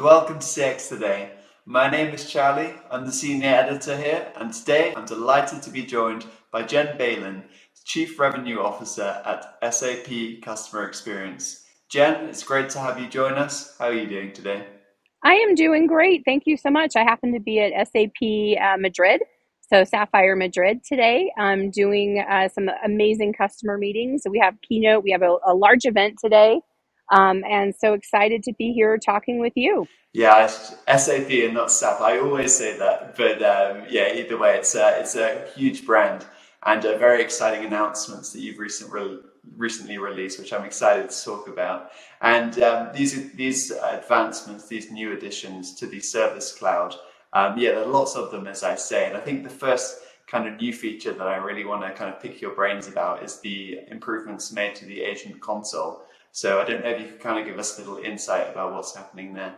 welcome 0.00 0.38
to 0.38 0.46
CX 0.46 0.88
Today. 0.88 1.30
My 1.66 1.90
name 1.90 2.14
is 2.14 2.30
Charlie, 2.30 2.72
I'm 2.90 3.04
the 3.04 3.12
senior 3.12 3.50
editor 3.50 3.98
here, 3.98 4.32
and 4.36 4.50
today 4.50 4.94
I'm 4.96 5.04
delighted 5.04 5.62
to 5.62 5.70
be 5.70 5.84
joined 5.84 6.24
by 6.50 6.62
Jen 6.62 6.96
Bailin, 6.96 7.42
Chief 7.84 8.18
Revenue 8.18 8.60
Officer 8.60 9.22
at 9.26 9.74
SAP 9.74 10.40
Customer 10.42 10.86
Experience. 10.86 11.66
Jen, 11.90 12.30
it's 12.30 12.42
great 12.42 12.70
to 12.70 12.78
have 12.78 12.98
you 12.98 13.08
join 13.08 13.34
us. 13.34 13.76
How 13.78 13.88
are 13.88 13.92
you 13.92 14.06
doing 14.06 14.32
today? 14.32 14.66
I 15.22 15.34
am 15.34 15.54
doing 15.54 15.86
great. 15.86 16.22
Thank 16.24 16.44
you 16.46 16.56
so 16.56 16.70
much. 16.70 16.96
I 16.96 17.02
happen 17.02 17.34
to 17.34 17.40
be 17.40 17.60
at 17.60 17.88
SAP 17.88 18.58
uh, 18.58 18.78
Madrid, 18.78 19.20
so 19.60 19.84
Sapphire 19.84 20.34
Madrid 20.34 20.82
today. 20.82 21.30
I'm 21.36 21.70
doing 21.70 22.24
uh, 22.26 22.48
some 22.48 22.70
amazing 22.86 23.34
customer 23.34 23.76
meetings. 23.76 24.22
So 24.22 24.30
we 24.30 24.38
have 24.38 24.54
keynote, 24.66 25.04
we 25.04 25.10
have 25.10 25.22
a, 25.22 25.36
a 25.46 25.52
large 25.52 25.84
event 25.84 26.16
today 26.18 26.62
um, 27.10 27.42
and 27.48 27.74
so 27.74 27.94
excited 27.94 28.42
to 28.44 28.52
be 28.54 28.72
here 28.72 28.98
talking 28.98 29.40
with 29.40 29.52
you. 29.56 29.86
Yeah, 30.12 30.46
SAP 30.46 31.30
and 31.30 31.54
not 31.54 31.70
SAP. 31.70 32.00
I 32.00 32.18
always 32.18 32.56
say 32.56 32.76
that, 32.78 33.16
but 33.16 33.42
um, 33.42 33.84
yeah, 33.88 34.12
either 34.12 34.36
way, 34.36 34.56
it's 34.56 34.74
a, 34.74 34.98
it's 35.00 35.14
a 35.14 35.46
huge 35.54 35.86
brand 35.86 36.26
and 36.66 36.84
uh, 36.84 36.98
very 36.98 37.22
exciting 37.22 37.64
announcements 37.64 38.32
that 38.32 38.40
you've 38.40 38.58
recently 38.58 39.18
recently 39.56 39.98
released, 39.98 40.38
which 40.38 40.52
I'm 40.52 40.64
excited 40.64 41.08
to 41.10 41.24
talk 41.24 41.48
about. 41.48 41.90
And 42.20 42.60
um, 42.62 42.90
these 42.94 43.32
these 43.32 43.70
advancements, 43.70 44.68
these 44.68 44.90
new 44.90 45.12
additions 45.12 45.74
to 45.76 45.86
the 45.86 46.00
Service 46.00 46.52
Cloud, 46.52 46.94
um, 47.32 47.58
yeah, 47.58 47.72
there 47.72 47.84
are 47.84 47.86
lots 47.86 48.16
of 48.16 48.30
them, 48.30 48.46
as 48.46 48.62
I 48.62 48.74
say. 48.74 49.06
And 49.06 49.16
I 49.16 49.20
think 49.20 49.44
the 49.44 49.50
first 49.50 50.00
kind 50.26 50.46
of 50.46 50.60
new 50.60 50.72
feature 50.72 51.12
that 51.12 51.26
I 51.26 51.36
really 51.36 51.64
want 51.64 51.82
to 51.82 51.90
kind 51.92 52.12
of 52.14 52.20
pick 52.20 52.40
your 52.40 52.54
brains 52.54 52.86
about 52.86 53.22
is 53.22 53.40
the 53.40 53.80
improvements 53.88 54.52
made 54.52 54.74
to 54.76 54.84
the 54.84 55.00
Agent 55.02 55.40
Console. 55.40 56.02
So 56.32 56.60
I 56.60 56.64
don't 56.64 56.84
know 56.84 56.90
if 56.90 57.00
you 57.00 57.08
could 57.08 57.20
kind 57.20 57.38
of 57.38 57.46
give 57.46 57.58
us 57.58 57.78
a 57.78 57.80
little 57.80 57.98
insight 57.98 58.50
about 58.50 58.72
what's 58.72 58.94
happening 58.94 59.34
there. 59.34 59.54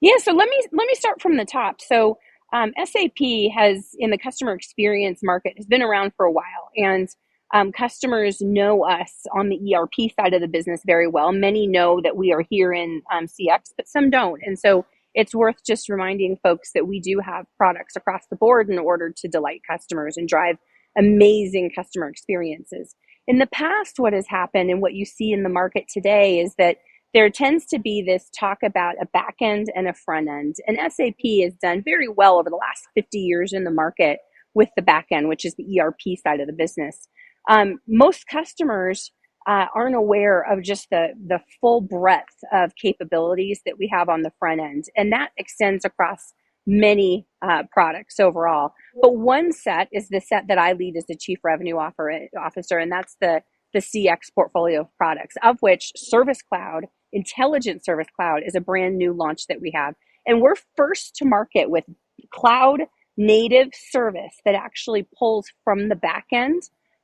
Yeah, 0.00 0.16
so 0.18 0.32
let 0.32 0.48
me 0.48 0.60
let 0.72 0.86
me 0.86 0.94
start 0.94 1.20
from 1.20 1.36
the 1.36 1.44
top. 1.44 1.80
So 1.80 2.18
um, 2.52 2.72
SAP 2.82 3.50
has 3.54 3.90
in 3.98 4.10
the 4.10 4.18
customer 4.18 4.52
experience 4.52 5.20
market 5.22 5.54
has 5.56 5.66
been 5.66 5.82
around 5.82 6.12
for 6.16 6.26
a 6.26 6.32
while, 6.32 6.70
and 6.76 7.08
um, 7.54 7.72
customers 7.72 8.40
know 8.40 8.84
us 8.84 9.24
on 9.34 9.48
the 9.48 9.74
ERP 9.74 10.10
side 10.18 10.34
of 10.34 10.40
the 10.40 10.48
business 10.48 10.82
very 10.86 11.08
well. 11.08 11.32
Many 11.32 11.66
know 11.66 12.00
that 12.02 12.16
we 12.16 12.32
are 12.32 12.44
here 12.48 12.72
in 12.72 13.02
um, 13.12 13.26
CX, 13.26 13.72
but 13.76 13.88
some 13.88 14.10
don't, 14.10 14.40
and 14.44 14.58
so 14.58 14.84
it's 15.14 15.34
worth 15.34 15.64
just 15.66 15.88
reminding 15.88 16.36
folks 16.42 16.72
that 16.74 16.86
we 16.86 17.00
do 17.00 17.20
have 17.24 17.46
products 17.56 17.96
across 17.96 18.26
the 18.28 18.36
board 18.36 18.68
in 18.68 18.78
order 18.78 19.10
to 19.16 19.28
delight 19.28 19.62
customers 19.68 20.18
and 20.18 20.28
drive 20.28 20.56
amazing 20.96 21.70
customer 21.74 22.08
experiences. 22.08 22.94
In 23.26 23.38
the 23.38 23.46
past, 23.46 23.98
what 23.98 24.12
has 24.12 24.26
happened 24.28 24.70
and 24.70 24.80
what 24.80 24.94
you 24.94 25.04
see 25.04 25.32
in 25.32 25.42
the 25.42 25.48
market 25.48 25.86
today 25.92 26.38
is 26.38 26.54
that 26.58 26.76
there 27.12 27.28
tends 27.30 27.66
to 27.66 27.78
be 27.78 28.02
this 28.02 28.28
talk 28.38 28.58
about 28.62 28.94
a 29.00 29.06
back 29.06 29.36
end 29.40 29.68
and 29.74 29.88
a 29.88 29.94
front 29.94 30.28
end. 30.28 30.56
And 30.66 30.78
SAP 30.92 31.42
has 31.42 31.54
done 31.54 31.82
very 31.84 32.08
well 32.08 32.38
over 32.38 32.50
the 32.50 32.56
last 32.56 32.84
50 32.94 33.18
years 33.18 33.52
in 33.52 33.64
the 33.64 33.70
market 33.70 34.18
with 34.54 34.68
the 34.76 34.82
back 34.82 35.06
end, 35.10 35.28
which 35.28 35.44
is 35.44 35.54
the 35.54 35.80
ERP 35.80 36.18
side 36.22 36.40
of 36.40 36.46
the 36.46 36.52
business. 36.52 37.08
Um, 37.48 37.78
most 37.88 38.26
customers 38.26 39.12
uh, 39.46 39.66
aren't 39.74 39.96
aware 39.96 40.42
of 40.42 40.62
just 40.62 40.88
the, 40.90 41.08
the 41.26 41.40
full 41.60 41.80
breadth 41.80 42.36
of 42.52 42.74
capabilities 42.80 43.60
that 43.64 43.78
we 43.78 43.88
have 43.92 44.08
on 44.08 44.22
the 44.22 44.32
front 44.38 44.60
end. 44.60 44.84
And 44.96 45.12
that 45.12 45.30
extends 45.36 45.84
across 45.84 46.34
many 46.66 47.26
uh, 47.42 47.64
products 47.72 48.18
overall. 48.18 48.72
But 49.00 49.16
one 49.16 49.52
set 49.52 49.88
is 49.92 50.08
the 50.08 50.20
set 50.20 50.48
that 50.48 50.58
I 50.58 50.72
lead 50.72 50.96
as 50.96 51.06
the 51.06 51.16
chief 51.16 51.38
revenue 51.44 51.76
officer, 51.76 52.78
and 52.78 52.90
that's 52.90 53.16
the 53.20 53.42
the 53.74 53.80
CX 53.80 54.32
portfolio 54.34 54.82
of 54.82 54.96
products, 54.96 55.34
of 55.42 55.58
which 55.60 55.92
Service 55.96 56.40
Cloud, 56.40 56.86
Intelligent 57.12 57.84
Service 57.84 58.06
Cloud, 58.14 58.42
is 58.46 58.54
a 58.54 58.60
brand 58.60 58.96
new 58.96 59.12
launch 59.12 59.48
that 59.48 59.60
we 59.60 59.70
have, 59.74 59.94
and 60.26 60.40
we're 60.40 60.54
first 60.76 61.16
to 61.16 61.24
market 61.24 61.68
with 61.68 61.84
cloud 62.30 62.82
native 63.16 63.68
service 63.72 64.34
that 64.44 64.54
actually 64.54 65.06
pulls 65.18 65.46
from 65.64 65.88
the 65.88 65.94
back 65.94 66.26
end 66.32 66.62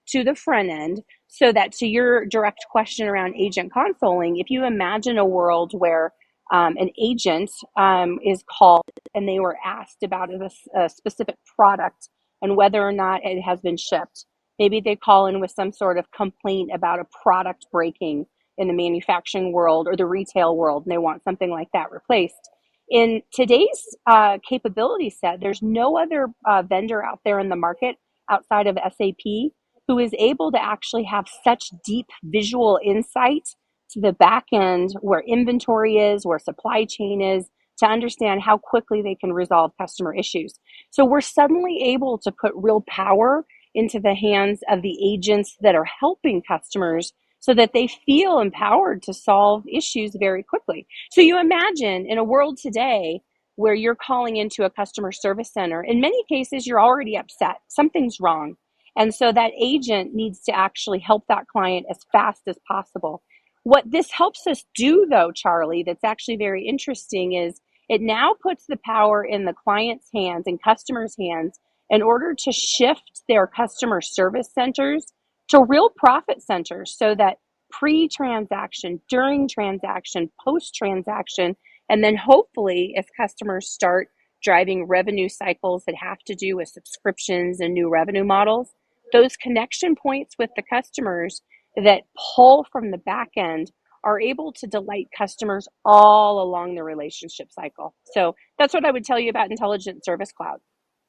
to 0.09 0.25
the 0.25 0.35
front 0.35 0.69
end 0.69 1.03
so 1.29 1.53
that 1.53 1.73
to 1.73 1.87
your 1.87 2.27
direct 2.27 2.65
question 2.71 3.07
around 3.07 3.35
agent 3.37 3.73
consoling 3.73 4.37
if 4.37 4.51
you 4.51 4.65
imagine 4.65 5.17
a 5.17 5.25
world 5.25 5.73
where 5.75 6.13
um, 6.53 6.77
an 6.77 6.91
agent 7.01 7.51
um, 7.77 8.19
is 8.25 8.45
called 8.49 8.85
and 9.15 9.27
they 9.27 9.41
were 9.41 9.57
asked 9.65 10.03
about 10.03 10.31
a, 10.31 10.51
a, 10.77 10.89
specific 10.89 11.37
product 11.57 12.11
and 12.43 12.57
whether 12.57 12.83
or 12.87 12.93
not 12.93 13.25
it 13.25 13.41
has 13.41 13.61
been 13.61 13.77
shipped. 13.77 14.27
Maybe 14.59 14.81
they 14.81 14.95
call 14.95 15.27
in 15.27 15.41
with 15.41 15.51
some 15.51 15.73
sort 15.73 15.99
of 15.99 16.11
complaint 16.13 16.71
about 16.75 17.01
a 17.01 17.07
product 17.23 17.67
breaking 17.73 18.27
in 18.59 18.69
the 18.69 18.75
manufacturing 18.75 19.53
world 19.53 19.89
or 19.89 19.97
the 19.97 20.07
retail 20.07 20.57
world, 20.57 20.85
and 20.85 20.93
they 20.93 20.99
want 20.99 21.25
something 21.25 21.51
like 21.51 21.69
that 21.73 21.91
replaced. 21.91 22.51
In 22.91 23.23
today's 23.33 23.97
uh, 24.07 24.37
capability 24.47 25.09
set, 25.09 25.41
there's 25.41 25.63
no 25.63 25.97
other 25.97 26.29
uh, 26.47 26.63
vendor 26.63 27.03
out 27.03 27.21
there 27.25 27.41
in 27.41 27.49
the 27.49 27.57
market 27.57 27.97
outside 28.31 28.67
of 28.67 28.77
SAP 28.77 29.53
who 29.89 29.99
is 29.99 30.15
able 30.19 30.53
to 30.53 30.63
actually 30.63 31.05
have 31.05 31.27
such 31.43 31.71
deep 31.85 32.07
visual 32.25 32.79
insight 32.85 33.49
to 33.93 34.01
the 34.01 34.13
back 34.13 34.47
end 34.53 34.95
where 35.01 35.21
inventory 35.21 35.97
is, 35.97 36.27
where 36.27 36.39
supply 36.39 36.85
chain 36.85 37.21
is, 37.21 37.49
to 37.79 37.87
understand 37.87 38.43
how 38.43 38.59
quickly 38.59 39.03
they 39.03 39.15
can 39.15 39.33
resolve 39.33 39.73
customer 39.79 40.15
issues. 40.15 40.55
So 40.91 41.05
we're 41.05 41.21
suddenly 41.21 41.79
able 41.83 42.19
to 42.19 42.33
put 42.33 42.53
real 42.55 42.85
power 42.89 43.45
into 43.75 43.99
the 43.99 44.15
hands 44.15 44.61
of 44.69 44.83
the 44.83 44.97
agents 45.03 45.57
that 45.61 45.75
are 45.75 45.87
helping 46.01 46.43
customers 46.43 47.13
so 47.41 47.55
that 47.55 47.73
they 47.73 47.89
feel 48.07 48.39
empowered 48.39 49.03
to 49.03 49.13
solve 49.13 49.65
issues 49.67 50.15
very 50.19 50.43
quickly. 50.45 50.87
So 51.11 51.21
you 51.21 51.41
imagine 51.41 52.07
in 52.07 52.19
a 52.19 52.25
world 52.25 52.57
today 52.57 53.21
where 53.57 53.75
you're 53.75 53.97
calling 53.97 54.37
into 54.37 54.65
a 54.65 54.71
customer 54.71 55.11
service 55.11 55.53
center, 55.53 55.83
in 55.83 56.01
many 56.01 56.23
cases, 56.29 56.67
you're 56.67 56.81
already 56.81 57.17
upset. 57.17 57.57
Something's 57.69 58.19
wrong. 58.21 58.55
And 58.97 59.15
so 59.15 59.33
that 59.33 59.53
agent 59.59 60.15
needs 60.15 60.43
to 60.45 60.57
actually 60.57 61.01
help 61.01 61.25
that 61.29 61.49
client 61.49 61.87
as 61.91 61.99
fast 62.13 62.43
as 62.47 62.59
possible. 62.69 63.23
What 63.65 63.91
this 63.91 64.11
helps 64.11 64.47
us 64.47 64.65
do, 64.75 65.07
though, 65.09 65.31
Charlie, 65.33 65.85
that's 65.85 66.05
actually 66.05 66.37
very 66.37 66.67
interesting 66.67 67.33
is 67.33 67.61
it 67.89 68.01
now 68.01 68.35
puts 68.43 68.67
the 68.67 68.79
power 68.85 69.25
in 69.25 69.45
the 69.45 69.53
client's 69.53 70.09
hands 70.15 70.45
and 70.47 70.63
customers' 70.63 71.17
hands 71.19 71.61
in 71.91 72.03
order 72.03 72.35
to 72.35 72.53
shift 72.53 73.23
their 73.29 73.47
customer 73.47 74.01
service 74.01 74.51
centers 74.53 75.13
to 75.49 75.63
real 75.63 75.91
profit 75.91 76.43
centers 76.43 76.97
so 76.97 77.15
that 77.15 77.39
pre 77.71 78.09
transaction, 78.09 79.01
during 79.09 79.49
transaction, 79.49 80.31
post 80.45 80.75
transaction, 80.75 81.57
and 81.89 82.03
then 82.03 82.17
hopefully, 82.17 82.93
if 82.97 83.07
customers 83.17 83.71
start 83.71 84.09
driving 84.43 84.87
revenue 84.87 85.29
cycles 85.29 85.85
that 85.87 85.95
have 85.95 86.19
to 86.27 86.35
do 86.35 86.57
with 86.57 86.69
subscriptions 86.69 87.61
and 87.61 87.75
new 87.75 87.89
revenue 87.89 88.25
models, 88.25 88.75
those 89.13 89.37
connection 89.37 89.95
points 89.95 90.35
with 90.39 90.51
the 90.57 90.63
customers 90.63 91.43
that 91.77 92.03
pull 92.35 92.67
from 92.71 92.91
the 92.91 92.99
back 92.99 93.31
end 93.37 93.71
are 94.05 94.21
able 94.21 94.53
to 94.53 94.67
delight 94.67 95.09
customers 95.17 95.69
all 95.85 96.43
along 96.43 96.75
the 96.75 96.83
relationship 96.83 97.53
cycle. 97.53 97.95
So 98.13 98.35
that's 98.59 98.75
what 98.75 98.85
I 98.85 98.91
would 98.91 99.05
tell 99.05 99.19
you 99.19 99.31
about 99.31 99.51
Intelligent 99.51 100.05
Service 100.05 100.33
Cloud. 100.33 100.59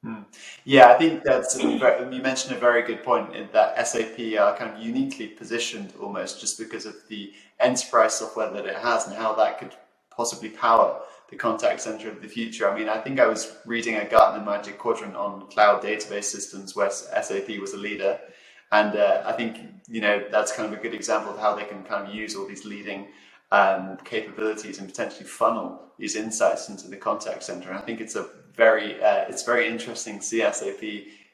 Hmm. 0.04 0.22
Yeah, 0.64 0.88
I 0.88 0.98
think 0.98 1.22
that's 1.24 1.58
you 1.58 2.20
mentioned 2.22 2.54
a 2.54 2.58
very 2.58 2.82
good 2.82 3.02
point 3.02 3.34
in 3.34 3.48
that 3.52 3.86
SAP 3.88 4.18
are 4.38 4.54
kind 4.54 4.76
of 4.76 4.78
uniquely 4.78 5.28
positioned 5.28 5.94
almost 6.00 6.40
just 6.40 6.58
because 6.58 6.84
of 6.84 6.94
the 7.08 7.32
enterprise 7.58 8.18
software 8.18 8.50
that 8.50 8.66
it 8.66 8.76
has 8.76 9.06
and 9.06 9.16
how 9.16 9.34
that 9.36 9.58
could 9.58 9.74
possibly 10.14 10.50
power 10.50 11.00
the 11.30 11.36
contact 11.36 11.80
center 11.80 12.10
of 12.10 12.20
the 12.20 12.28
future. 12.28 12.70
I 12.70 12.78
mean, 12.78 12.88
I 12.88 12.98
think 12.98 13.18
I 13.18 13.26
was 13.26 13.56
reading 13.64 13.96
a 13.96 14.04
Gartner 14.04 14.44
Magic 14.44 14.78
Quadrant 14.78 15.16
on 15.16 15.48
cloud 15.48 15.82
database 15.82 16.24
systems 16.24 16.76
where 16.76 16.90
SAP 16.90 17.48
was 17.58 17.72
a 17.72 17.78
leader 17.78 18.20
and 18.72 18.96
uh, 18.96 19.22
I 19.24 19.32
think 19.32 19.58
you 19.88 20.00
know 20.00 20.24
that's 20.30 20.52
kind 20.52 20.72
of 20.72 20.78
a 20.78 20.82
good 20.82 20.94
example 20.94 21.32
of 21.32 21.38
how 21.38 21.54
they 21.54 21.64
can 21.64 21.82
kind 21.84 22.08
of 22.08 22.14
use 22.14 22.36
all 22.36 22.46
these 22.46 22.64
leading 22.64 23.08
um, 23.52 23.96
capabilities 24.04 24.78
and 24.78 24.88
potentially 24.88 25.24
funnel 25.24 25.80
these 25.98 26.16
insights 26.16 26.68
into 26.68 26.88
the 26.88 26.96
contact 26.96 27.42
center. 27.42 27.68
And 27.68 27.78
I 27.78 27.82
think 27.82 28.00
it's 28.00 28.16
a 28.16 28.26
very 28.54 29.02
uh, 29.02 29.24
it's 29.28 29.42
very 29.42 29.68
interesting 29.68 30.18
to 30.18 30.24
see 30.24 30.40
SAP 30.40 30.82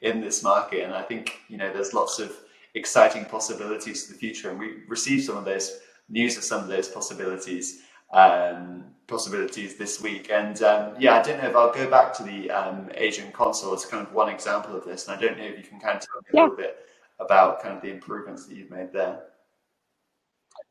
in 0.01 0.21
this 0.21 0.43
market. 0.43 0.83
And 0.83 0.93
I 0.93 1.01
think 1.01 1.39
you 1.47 1.57
know 1.57 1.71
there's 1.71 1.93
lots 1.93 2.19
of 2.19 2.31
exciting 2.73 3.25
possibilities 3.25 4.05
for 4.05 4.13
the 4.13 4.19
future. 4.19 4.49
And 4.49 4.59
we 4.59 4.83
received 4.87 5.25
some 5.25 5.37
of 5.37 5.45
those 5.45 5.79
news 6.09 6.37
of 6.37 6.43
some 6.43 6.61
of 6.61 6.67
those 6.67 6.87
possibilities 6.87 7.81
um, 8.13 8.85
possibilities 9.07 9.77
this 9.77 10.01
week. 10.01 10.29
And 10.31 10.61
um, 10.61 10.95
yeah, 10.99 11.19
I 11.19 11.23
don't 11.23 11.41
know 11.41 11.49
if 11.49 11.55
I'll 11.55 11.73
go 11.73 11.89
back 11.89 12.13
to 12.15 12.23
the 12.23 12.51
um, 12.51 12.89
Agent 12.95 13.33
Console 13.33 13.73
as 13.73 13.85
kind 13.85 14.05
of 14.05 14.13
one 14.13 14.29
example 14.29 14.75
of 14.75 14.85
this. 14.85 15.07
And 15.07 15.17
I 15.17 15.21
don't 15.21 15.37
know 15.37 15.45
if 15.45 15.57
you 15.57 15.63
can 15.63 15.79
kind 15.79 15.97
of 15.97 16.01
tell 16.01 16.21
me 16.21 16.27
yeah. 16.33 16.41
a 16.41 16.43
little 16.43 16.57
bit 16.57 16.77
about 17.23 17.61
kind 17.61 17.75
of 17.75 17.81
the 17.81 17.91
improvements 17.91 18.45
that 18.45 18.55
you've 18.55 18.71
made 18.71 18.91
there? 18.91 19.23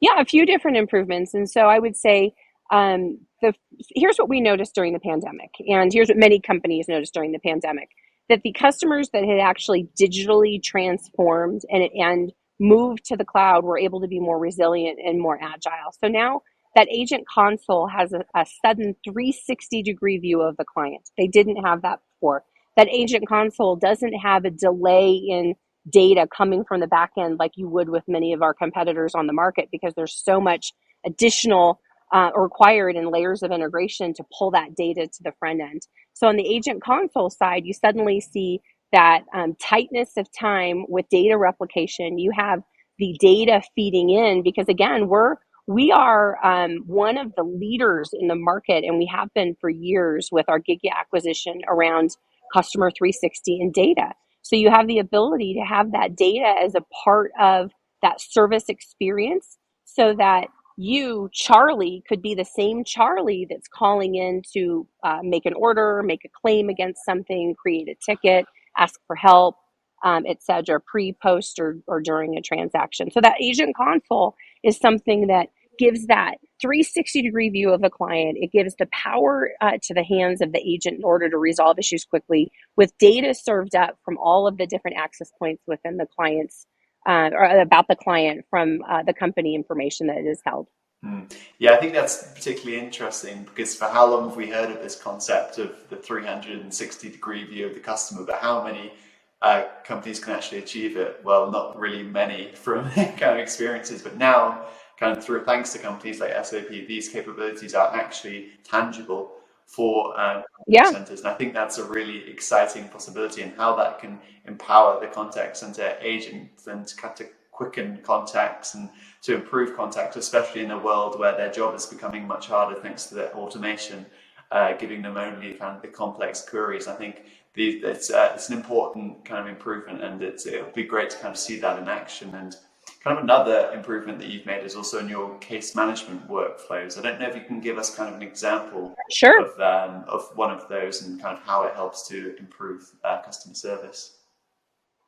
Yeah, 0.01 0.21
a 0.21 0.25
few 0.25 0.47
different 0.47 0.77
improvements. 0.77 1.35
And 1.35 1.49
so 1.49 1.63
I 1.63 1.79
would 1.79 1.97
say 1.97 2.33
um, 2.71 3.19
the 3.43 3.55
here's 3.95 4.17
what 4.17 4.29
we 4.29 4.41
noticed 4.41 4.75
during 4.75 4.93
the 4.93 5.01
pandemic, 5.01 5.51
and 5.67 5.93
here's 5.93 6.09
what 6.09 6.17
many 6.17 6.41
companies 6.41 6.89
noticed 6.89 7.15
during 7.15 7.33
the 7.33 7.39
pandemic 7.39 7.89
that 8.29 8.43
the 8.43 8.53
customers 8.53 9.11
that 9.13 9.25
had 9.25 9.41
actually 9.41 9.89
digitally 10.01 10.63
transformed 10.63 11.63
and 11.71 11.83
and 11.95 12.33
moved 12.61 13.05
to 13.07 13.17
the 13.17 13.25
cloud 13.25 13.65
were 13.65 13.79
able 13.79 14.01
to 14.01 14.07
be 14.07 14.21
more 14.21 14.39
resilient 14.39 14.99
and 15.05 15.21
more 15.21 15.39
agile. 15.43 15.93
So 15.99 16.09
now 16.09 16.43
that 16.77 16.89
agent 16.91 17.27
console 17.27 17.89
has 17.89 18.13
a, 18.13 18.25
a 18.35 18.47
sudden 18.65 18.95
360 19.05 19.83
degree 19.83 20.19
view 20.19 20.43
of 20.43 20.57
the 20.57 20.65
client. 20.65 21.11
They 21.19 21.27
didn't 21.27 21.57
have 21.57 21.83
that 21.83 22.01
before. 22.15 22.45
That 22.77 22.89
agent 22.89 23.27
console 23.27 23.77
doesn't 23.77 24.13
have 24.13 24.45
a 24.45 24.51
delay 24.51 25.15
in 25.15 25.55
data 25.89 26.27
coming 26.35 26.65
from 26.65 26.81
the 26.81 26.87
back 26.87 27.11
end 27.19 27.39
like 27.39 27.53
you 27.57 27.69
would 27.69 27.89
with 27.89 28.05
many 28.07 28.33
of 28.33 28.43
our 28.43 28.55
competitors 28.55 29.15
on 29.15 29.27
the 29.27 29.33
market 29.33 29.69
because 29.73 29.95
there's 29.95 30.15
so 30.15 30.41
much 30.41 30.73
additional 31.07 31.81
uh, 32.13 32.31
required 32.37 32.97
in 32.97 33.11
layers 33.11 33.43
of 33.43 33.53
integration 33.53 34.13
to 34.15 34.25
pull 34.37 34.51
that 34.51 34.75
data 34.75 35.07
to 35.07 35.23
the 35.23 35.33
front 35.39 35.61
end. 35.61 35.83
So 36.13 36.29
on 36.29 36.37
the 36.37 36.47
agent 36.47 36.83
console 36.83 37.31
side, 37.31 37.65
you 37.65 37.73
suddenly 37.73 38.21
see 38.21 38.61
that 38.93 39.23
um, 39.35 39.55
tightness 39.63 40.17
of 40.17 40.27
time 40.39 40.85
with 40.89 41.09
data 41.09 41.39
replication. 41.39 42.19
You 42.19 42.33
have 42.35 42.63
the 42.99 43.17
data 43.21 43.63
feeding 43.75 44.11
in 44.11 44.43
because 44.43 44.69
again, 44.69 45.09
we're 45.09 45.37
we 45.67 45.93
are 45.93 46.45
um, 46.45 46.79
one 46.87 47.17
of 47.17 47.33
the 47.37 47.45
leaders 47.45 48.11
in 48.13 48.27
the 48.27 48.35
market, 48.35 48.83
and 48.85 48.99
we 48.99 49.07
have 49.07 49.33
been 49.35 49.57
for 49.61 49.71
years 49.71 50.29
with 50.33 50.47
our 50.49 50.59
Gigya 50.59 50.91
acquisition 50.99 51.61
around 51.69 52.11
customer 52.53 52.91
360 52.91 53.61
and 53.61 53.73
data. 53.73 54.13
So 54.43 54.57
you 54.57 54.71
have 54.71 54.87
the 54.89 54.99
ability 54.99 55.55
to 55.55 55.61
have 55.61 55.93
that 55.93 56.17
data 56.17 56.55
as 56.63 56.75
a 56.75 56.85
part 57.05 57.33
of 57.41 57.73
that 58.03 58.21
service 58.21 58.65
experience 58.69 59.59
so 59.85 60.15
that 60.15 60.49
you, 60.77 61.29
Charlie, 61.33 62.03
could 62.09 62.23
be 62.23 62.35
the 62.35 62.45
same 62.45 62.85
Charlie 62.85 63.47
that's 63.49 63.69
calling 63.69 64.15
in 64.17 64.43
to 64.55 64.87
uh, 65.05 65.21
make 65.23 65.47
an 65.47 65.55
order, 65.55 66.03
make 66.05 66.25
a 66.25 66.29
claim 66.29 66.69
against 66.71 67.05
something, 67.05 67.55
create 67.57 67.89
a 67.89 67.97
ticket, 68.05 68.47
ask 68.79 69.01
for 69.07 69.17
help, 69.17 69.57
um, 70.05 70.25
etc., 70.27 70.81
pre, 70.81 71.13
post, 71.23 71.59
or, 71.61 71.79
or 71.87 72.01
during 72.01 72.37
a 72.39 72.43
transaction. 72.43 73.11
So 73.11 73.21
that 73.21 73.37
agent 73.43 73.77
console 73.77 74.37
is 74.65 74.79
something 74.79 75.27
that 75.29 75.49
gives 75.81 76.07
that 76.09 76.35
360 76.61 77.23
degree 77.23 77.49
view 77.49 77.73
of 77.73 77.83
a 77.83 77.89
client. 77.89 78.37
It 78.39 78.53
gives 78.53 78.77
the 78.77 78.87
power 78.93 79.53
uh, 79.63 79.79
to 79.83 79.95
the 79.95 80.05
hands 80.05 80.43
of 80.43 80.53
the 80.53 80.61
agent 80.61 80.99
in 80.99 81.05
order 81.05 81.31
to 81.31 81.39
resolve 81.39 81.79
issues 81.79 82.05
quickly 82.05 82.53
with 82.77 82.93
data 82.99 83.33
served 83.33 83.75
up 83.75 83.97
from 84.05 84.19
all 84.19 84.47
of 84.47 84.59
the 84.59 84.67
different 84.67 84.99
access 84.99 85.33
points 85.39 85.63
within 85.67 85.97
the 85.97 86.07
client's 86.15 86.67
uh, 87.09 87.31
or 87.33 87.45
about 87.45 87.89
the 87.89 87.97
client 87.97 88.45
from 88.51 88.81
uh, 88.91 89.03
the 89.03 89.15
company 89.15 89.55
information 89.55 90.07
that 90.09 90.19
is 90.19 90.43
held. 90.45 90.69
Mm. 91.03 91.35
Yeah, 91.59 91.73
I 91.73 91.77
think 91.79 91.95
that's 91.95 92.31
particularly 92.35 92.79
interesting 92.79 93.45
because 93.45 93.75
for 93.75 93.87
how 93.87 94.07
long 94.07 94.29
have 94.29 94.37
we 94.37 94.51
heard 94.51 94.71
of 94.71 94.83
this 94.83 94.97
concept 94.97 95.57
of 95.57 95.75
the 95.89 95.97
360 95.97 97.09
degree 97.09 97.45
view 97.45 97.67
of 97.67 97.73
the 97.73 97.81
customer, 97.81 98.27
but 98.27 98.41
how 98.41 98.63
many 98.63 98.93
uh, 99.41 99.65
companies 99.85 100.21
can 100.21 100.35
actually 100.35 100.59
achieve 100.59 100.99
it? 100.99 101.21
Well, 101.25 101.51
not 101.51 101.79
really 101.79 102.03
many 102.03 102.53
from 102.53 102.91
kind 102.91 103.23
of 103.23 103.39
experiences, 103.39 104.03
but 104.03 104.19
now, 104.19 104.67
kind 105.01 105.17
of 105.17 105.25
through 105.25 105.45
thanks 105.45 105.73
to 105.73 105.79
companies 105.79 106.21
like 106.21 106.33
SAP, 106.45 106.69
these 106.69 107.09
capabilities 107.09 107.75
are 107.75 107.93
actually 107.97 108.51
tangible 108.63 109.33
for 109.65 110.19
um, 110.21 110.43
yeah. 110.67 110.91
centers. 110.91 111.21
And 111.21 111.29
I 111.29 111.35
think 111.35 111.55
that's 111.55 111.79
a 111.79 111.85
really 111.85 112.29
exciting 112.29 112.87
possibility 112.89 113.43
and 113.43 113.57
how 113.57 113.75
that 113.77 113.99
can 113.99 114.21
empower 114.45 115.01
the 115.01 115.07
contact 115.07 115.57
center 115.57 115.97
agents 116.01 116.67
and 116.67 116.87
to 116.87 116.97
kind 116.97 117.19
of 117.21 117.29
quicken 117.51 117.99
contacts 118.03 118.75
and 118.75 118.91
to 119.23 119.35
improve 119.35 119.77
contacts, 119.77 120.17
especially 120.17 120.65
in 120.65 120.71
a 120.71 120.79
world 120.79 121.19
where 121.19 121.37
their 121.37 121.51
job 121.51 121.75
is 121.75 121.87
becoming 121.87 122.27
much 122.27 122.49
harder 122.49 122.79
thanks 122.81 123.07
to 123.07 123.15
the 123.15 123.33
automation, 123.33 124.05
uh, 124.51 124.75
giving 124.75 125.01
them 125.03 125.17
only 125.17 125.55
kind 125.55 125.77
of 125.77 125.83
the 125.83 125.89
complex 125.89 126.47
queries. 126.47 126.89
I 126.89 126.97
think 126.97 127.23
the, 127.55 127.79
it's, 127.85 128.11
uh, 128.11 128.33
it's 128.35 128.51
an 128.51 128.57
important 128.57 129.25
kind 129.25 129.41
of 129.41 129.47
improvement 129.47 130.03
and 130.03 130.23
it's, 130.23 130.47
it'll 130.47 130.71
be 130.73 130.85
great 130.85 131.11
to 131.11 131.17
kind 131.19 131.33
of 131.33 131.39
see 131.39 131.59
that 131.61 131.79
in 131.79 131.89
action. 131.89 132.35
And 132.35 132.57
kind 133.03 133.17
of 133.17 133.25
another 133.25 133.73
improvement 133.73 134.19
that 134.19 134.29
you've 134.29 134.45
made 134.47 134.63
is 134.65 134.75
also 134.75 134.99
in 134.99 135.09
your 135.09 135.37
case 135.39 135.75
management 135.75 136.29
workflows. 136.29 136.99
I 136.99 137.03
don't 137.03 137.21
know 137.21 137.29
if 137.29 137.35
you 137.35 137.43
can 137.43 137.61
give 137.61 137.79
us 137.79 137.95
kind 137.95 138.11
of 138.11 138.17
an 138.17 138.23
example 138.23 138.95
sure. 139.11 139.41
of, 139.43 139.59
um, 139.61 140.05
of 140.07 140.31
one 140.35 140.51
of 140.51 140.69
those 140.69 141.03
and 141.03 141.21
kind 141.21 141.37
of 141.37 141.43
how 141.43 141.65
it 141.65 141.75
helps 141.75 142.07
to 142.09 142.37
improve 142.39 142.91
uh, 143.05 143.23
customer 143.23 143.55
service. 143.55 144.19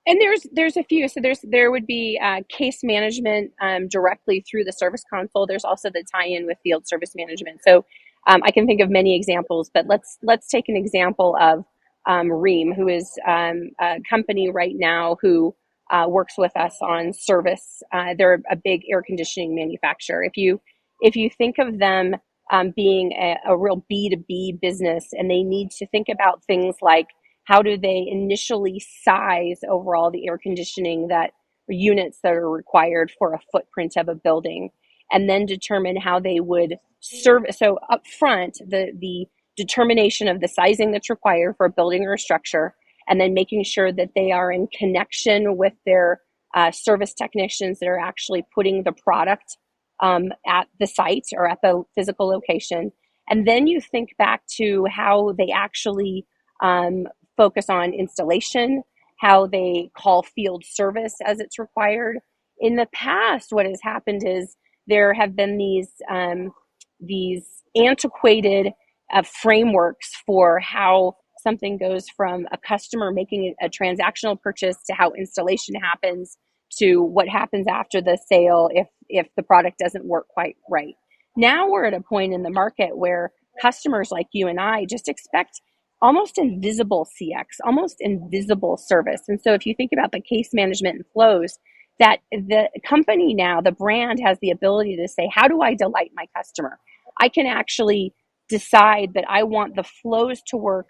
And 0.06 0.20
there's 0.20 0.46
there's 0.50 0.76
a 0.76 0.82
few. 0.82 1.06
So 1.06 1.20
there's 1.20 1.38
there 1.44 1.70
would 1.70 1.86
be 1.86 2.18
uh, 2.20 2.40
case 2.48 2.80
management 2.82 3.52
um, 3.60 3.86
directly 3.86 4.44
through 4.50 4.64
the 4.64 4.72
service 4.72 5.04
console. 5.08 5.46
There's 5.46 5.64
also 5.64 5.90
the 5.90 6.04
tie-in 6.12 6.44
with 6.44 6.58
field 6.64 6.88
service 6.88 7.12
management. 7.14 7.60
So 7.64 7.84
um, 8.26 8.42
I 8.44 8.50
can 8.50 8.66
think 8.66 8.80
of 8.80 8.90
many 8.90 9.14
examples, 9.14 9.70
but 9.72 9.86
let's 9.86 10.18
let's 10.22 10.48
take 10.48 10.68
an 10.68 10.76
example 10.76 11.36
of 11.40 11.64
um, 12.08 12.28
Rheem, 12.30 12.74
who 12.74 12.88
is 12.88 13.12
um, 13.28 13.70
a 13.80 14.00
company 14.10 14.50
right 14.50 14.74
now 14.74 15.18
who 15.22 15.54
uh, 15.92 16.06
works 16.08 16.34
with 16.38 16.56
us 16.56 16.76
on 16.80 17.12
service. 17.12 17.82
Uh, 17.92 18.14
they're 18.16 18.42
a 18.50 18.56
big 18.56 18.82
air 18.90 19.02
conditioning 19.02 19.54
manufacturer. 19.54 20.24
If 20.24 20.36
you 20.36 20.60
if 21.00 21.14
you 21.16 21.30
think 21.30 21.58
of 21.58 21.78
them 21.78 22.16
um, 22.50 22.72
being 22.74 23.12
a, 23.12 23.36
a 23.46 23.56
real 23.56 23.84
B 23.88 24.10
two 24.10 24.24
B 24.28 24.58
business, 24.60 25.08
and 25.12 25.30
they 25.30 25.42
need 25.42 25.70
to 25.72 25.86
think 25.86 26.08
about 26.08 26.44
things 26.44 26.76
like 26.80 27.08
how 27.44 27.60
do 27.62 27.76
they 27.76 28.06
initially 28.10 28.80
size 29.04 29.60
overall 29.68 30.10
the 30.10 30.26
air 30.28 30.38
conditioning 30.38 31.08
that 31.08 31.32
units 31.68 32.18
that 32.22 32.34
are 32.34 32.50
required 32.50 33.10
for 33.18 33.34
a 33.34 33.40
footprint 33.50 33.94
of 33.96 34.08
a 34.08 34.14
building, 34.14 34.70
and 35.10 35.28
then 35.28 35.46
determine 35.46 35.96
how 35.96 36.18
they 36.18 36.40
would 36.40 36.76
serve. 37.00 37.42
So 37.50 37.78
up 37.90 38.06
front, 38.06 38.58
the 38.66 38.92
the 38.98 39.26
determination 39.56 40.28
of 40.28 40.40
the 40.40 40.48
sizing 40.48 40.92
that's 40.92 41.10
required 41.10 41.56
for 41.56 41.66
a 41.66 41.70
building 41.70 42.04
or 42.04 42.14
a 42.14 42.18
structure 42.18 42.74
and 43.08 43.20
then 43.20 43.34
making 43.34 43.64
sure 43.64 43.92
that 43.92 44.10
they 44.14 44.30
are 44.32 44.52
in 44.52 44.68
connection 44.68 45.56
with 45.56 45.74
their 45.86 46.20
uh, 46.54 46.70
service 46.70 47.14
technicians 47.14 47.78
that 47.78 47.88
are 47.88 47.98
actually 47.98 48.44
putting 48.54 48.82
the 48.82 48.92
product 48.92 49.56
um, 50.00 50.32
at 50.46 50.66
the 50.78 50.86
site 50.86 51.26
or 51.32 51.48
at 51.48 51.58
the 51.62 51.82
physical 51.94 52.28
location. 52.28 52.92
And 53.28 53.46
then 53.46 53.66
you 53.66 53.80
think 53.80 54.10
back 54.18 54.42
to 54.56 54.84
how 54.90 55.32
they 55.38 55.50
actually 55.54 56.26
um, 56.62 57.06
focus 57.36 57.70
on 57.70 57.94
installation, 57.94 58.82
how 59.20 59.46
they 59.46 59.90
call 59.96 60.22
field 60.22 60.64
service 60.66 61.14
as 61.24 61.40
it's 61.40 61.58
required. 61.58 62.18
In 62.58 62.76
the 62.76 62.88
past, 62.92 63.52
what 63.52 63.66
has 63.66 63.80
happened 63.82 64.22
is 64.26 64.56
there 64.86 65.14
have 65.14 65.34
been 65.36 65.56
these 65.56 65.90
um, 66.10 66.52
these 67.00 67.62
antiquated 67.74 68.72
uh, 69.12 69.22
frameworks 69.22 70.10
for 70.26 70.60
how 70.60 71.16
something 71.42 71.78
goes 71.78 72.08
from 72.16 72.46
a 72.52 72.58
customer 72.58 73.10
making 73.12 73.54
a 73.60 73.68
transactional 73.68 74.40
purchase 74.40 74.76
to 74.86 74.94
how 74.94 75.12
installation 75.12 75.74
happens 75.74 76.36
to 76.78 77.02
what 77.02 77.28
happens 77.28 77.66
after 77.66 78.00
the 78.00 78.18
sale 78.28 78.68
if 78.72 78.86
if 79.08 79.28
the 79.36 79.42
product 79.42 79.78
doesn't 79.78 80.06
work 80.06 80.26
quite 80.28 80.56
right. 80.70 80.94
Now 81.36 81.68
we're 81.68 81.84
at 81.84 81.94
a 81.94 82.00
point 82.00 82.32
in 82.32 82.42
the 82.42 82.50
market 82.50 82.96
where 82.96 83.32
customers 83.60 84.10
like 84.10 84.28
you 84.32 84.48
and 84.48 84.60
I 84.60 84.86
just 84.86 85.08
expect 85.08 85.60
almost 86.00 86.38
invisible 86.38 87.06
CX, 87.06 87.44
almost 87.64 87.96
invisible 88.00 88.76
service. 88.76 89.22
And 89.28 89.40
so 89.40 89.54
if 89.54 89.66
you 89.66 89.74
think 89.74 89.92
about 89.92 90.12
the 90.12 90.20
case 90.20 90.50
management 90.52 90.96
and 90.96 91.04
flows, 91.12 91.58
that 92.00 92.18
the 92.32 92.68
company 92.84 93.34
now, 93.34 93.60
the 93.60 93.70
brand 93.70 94.18
has 94.24 94.38
the 94.40 94.50
ability 94.50 94.96
to 94.96 95.06
say, 95.06 95.30
how 95.32 95.46
do 95.46 95.62
I 95.62 95.74
delight 95.74 96.10
my 96.14 96.26
customer? 96.36 96.78
I 97.20 97.28
can 97.28 97.46
actually 97.46 98.14
decide 98.52 99.14
that 99.14 99.24
I 99.30 99.44
want 99.44 99.76
the 99.76 99.84
flows 99.84 100.42
to 100.48 100.58
work 100.58 100.88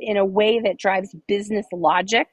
in 0.00 0.16
a 0.16 0.24
way 0.24 0.60
that 0.60 0.78
drives 0.78 1.14
business 1.28 1.66
logic 1.74 2.26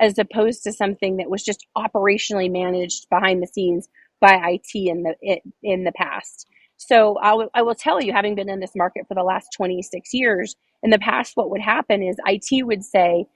as 0.00 0.18
opposed 0.18 0.64
to 0.64 0.72
something 0.72 1.18
that 1.18 1.30
was 1.30 1.44
just 1.44 1.66
operationally 1.76 2.50
managed 2.50 3.08
behind 3.10 3.42
the 3.42 3.48
scenes 3.48 3.88
by 4.22 4.34
IT 4.54 4.70
in 4.74 5.04
the 5.04 5.14
in 5.62 5.84
the 5.84 5.92
past. 5.92 6.48
So 6.78 7.18
I, 7.22 7.30
w- 7.32 7.50
I 7.54 7.62
will 7.62 7.76
tell 7.76 8.02
you, 8.02 8.14
having 8.14 8.36
been 8.36 8.50
in 8.50 8.60
this 8.60 8.76
market 8.76 9.04
for 9.08 9.14
the 9.14 9.24
last 9.24 9.48
26 9.56 10.14
years, 10.14 10.56
in 10.82 10.90
the 10.90 10.98
past, 11.00 11.32
what 11.36 11.50
would 11.50 11.62
happen 11.62 12.02
is 12.02 12.16
IT 12.26 12.66
would 12.66 12.84
say, 12.84 13.26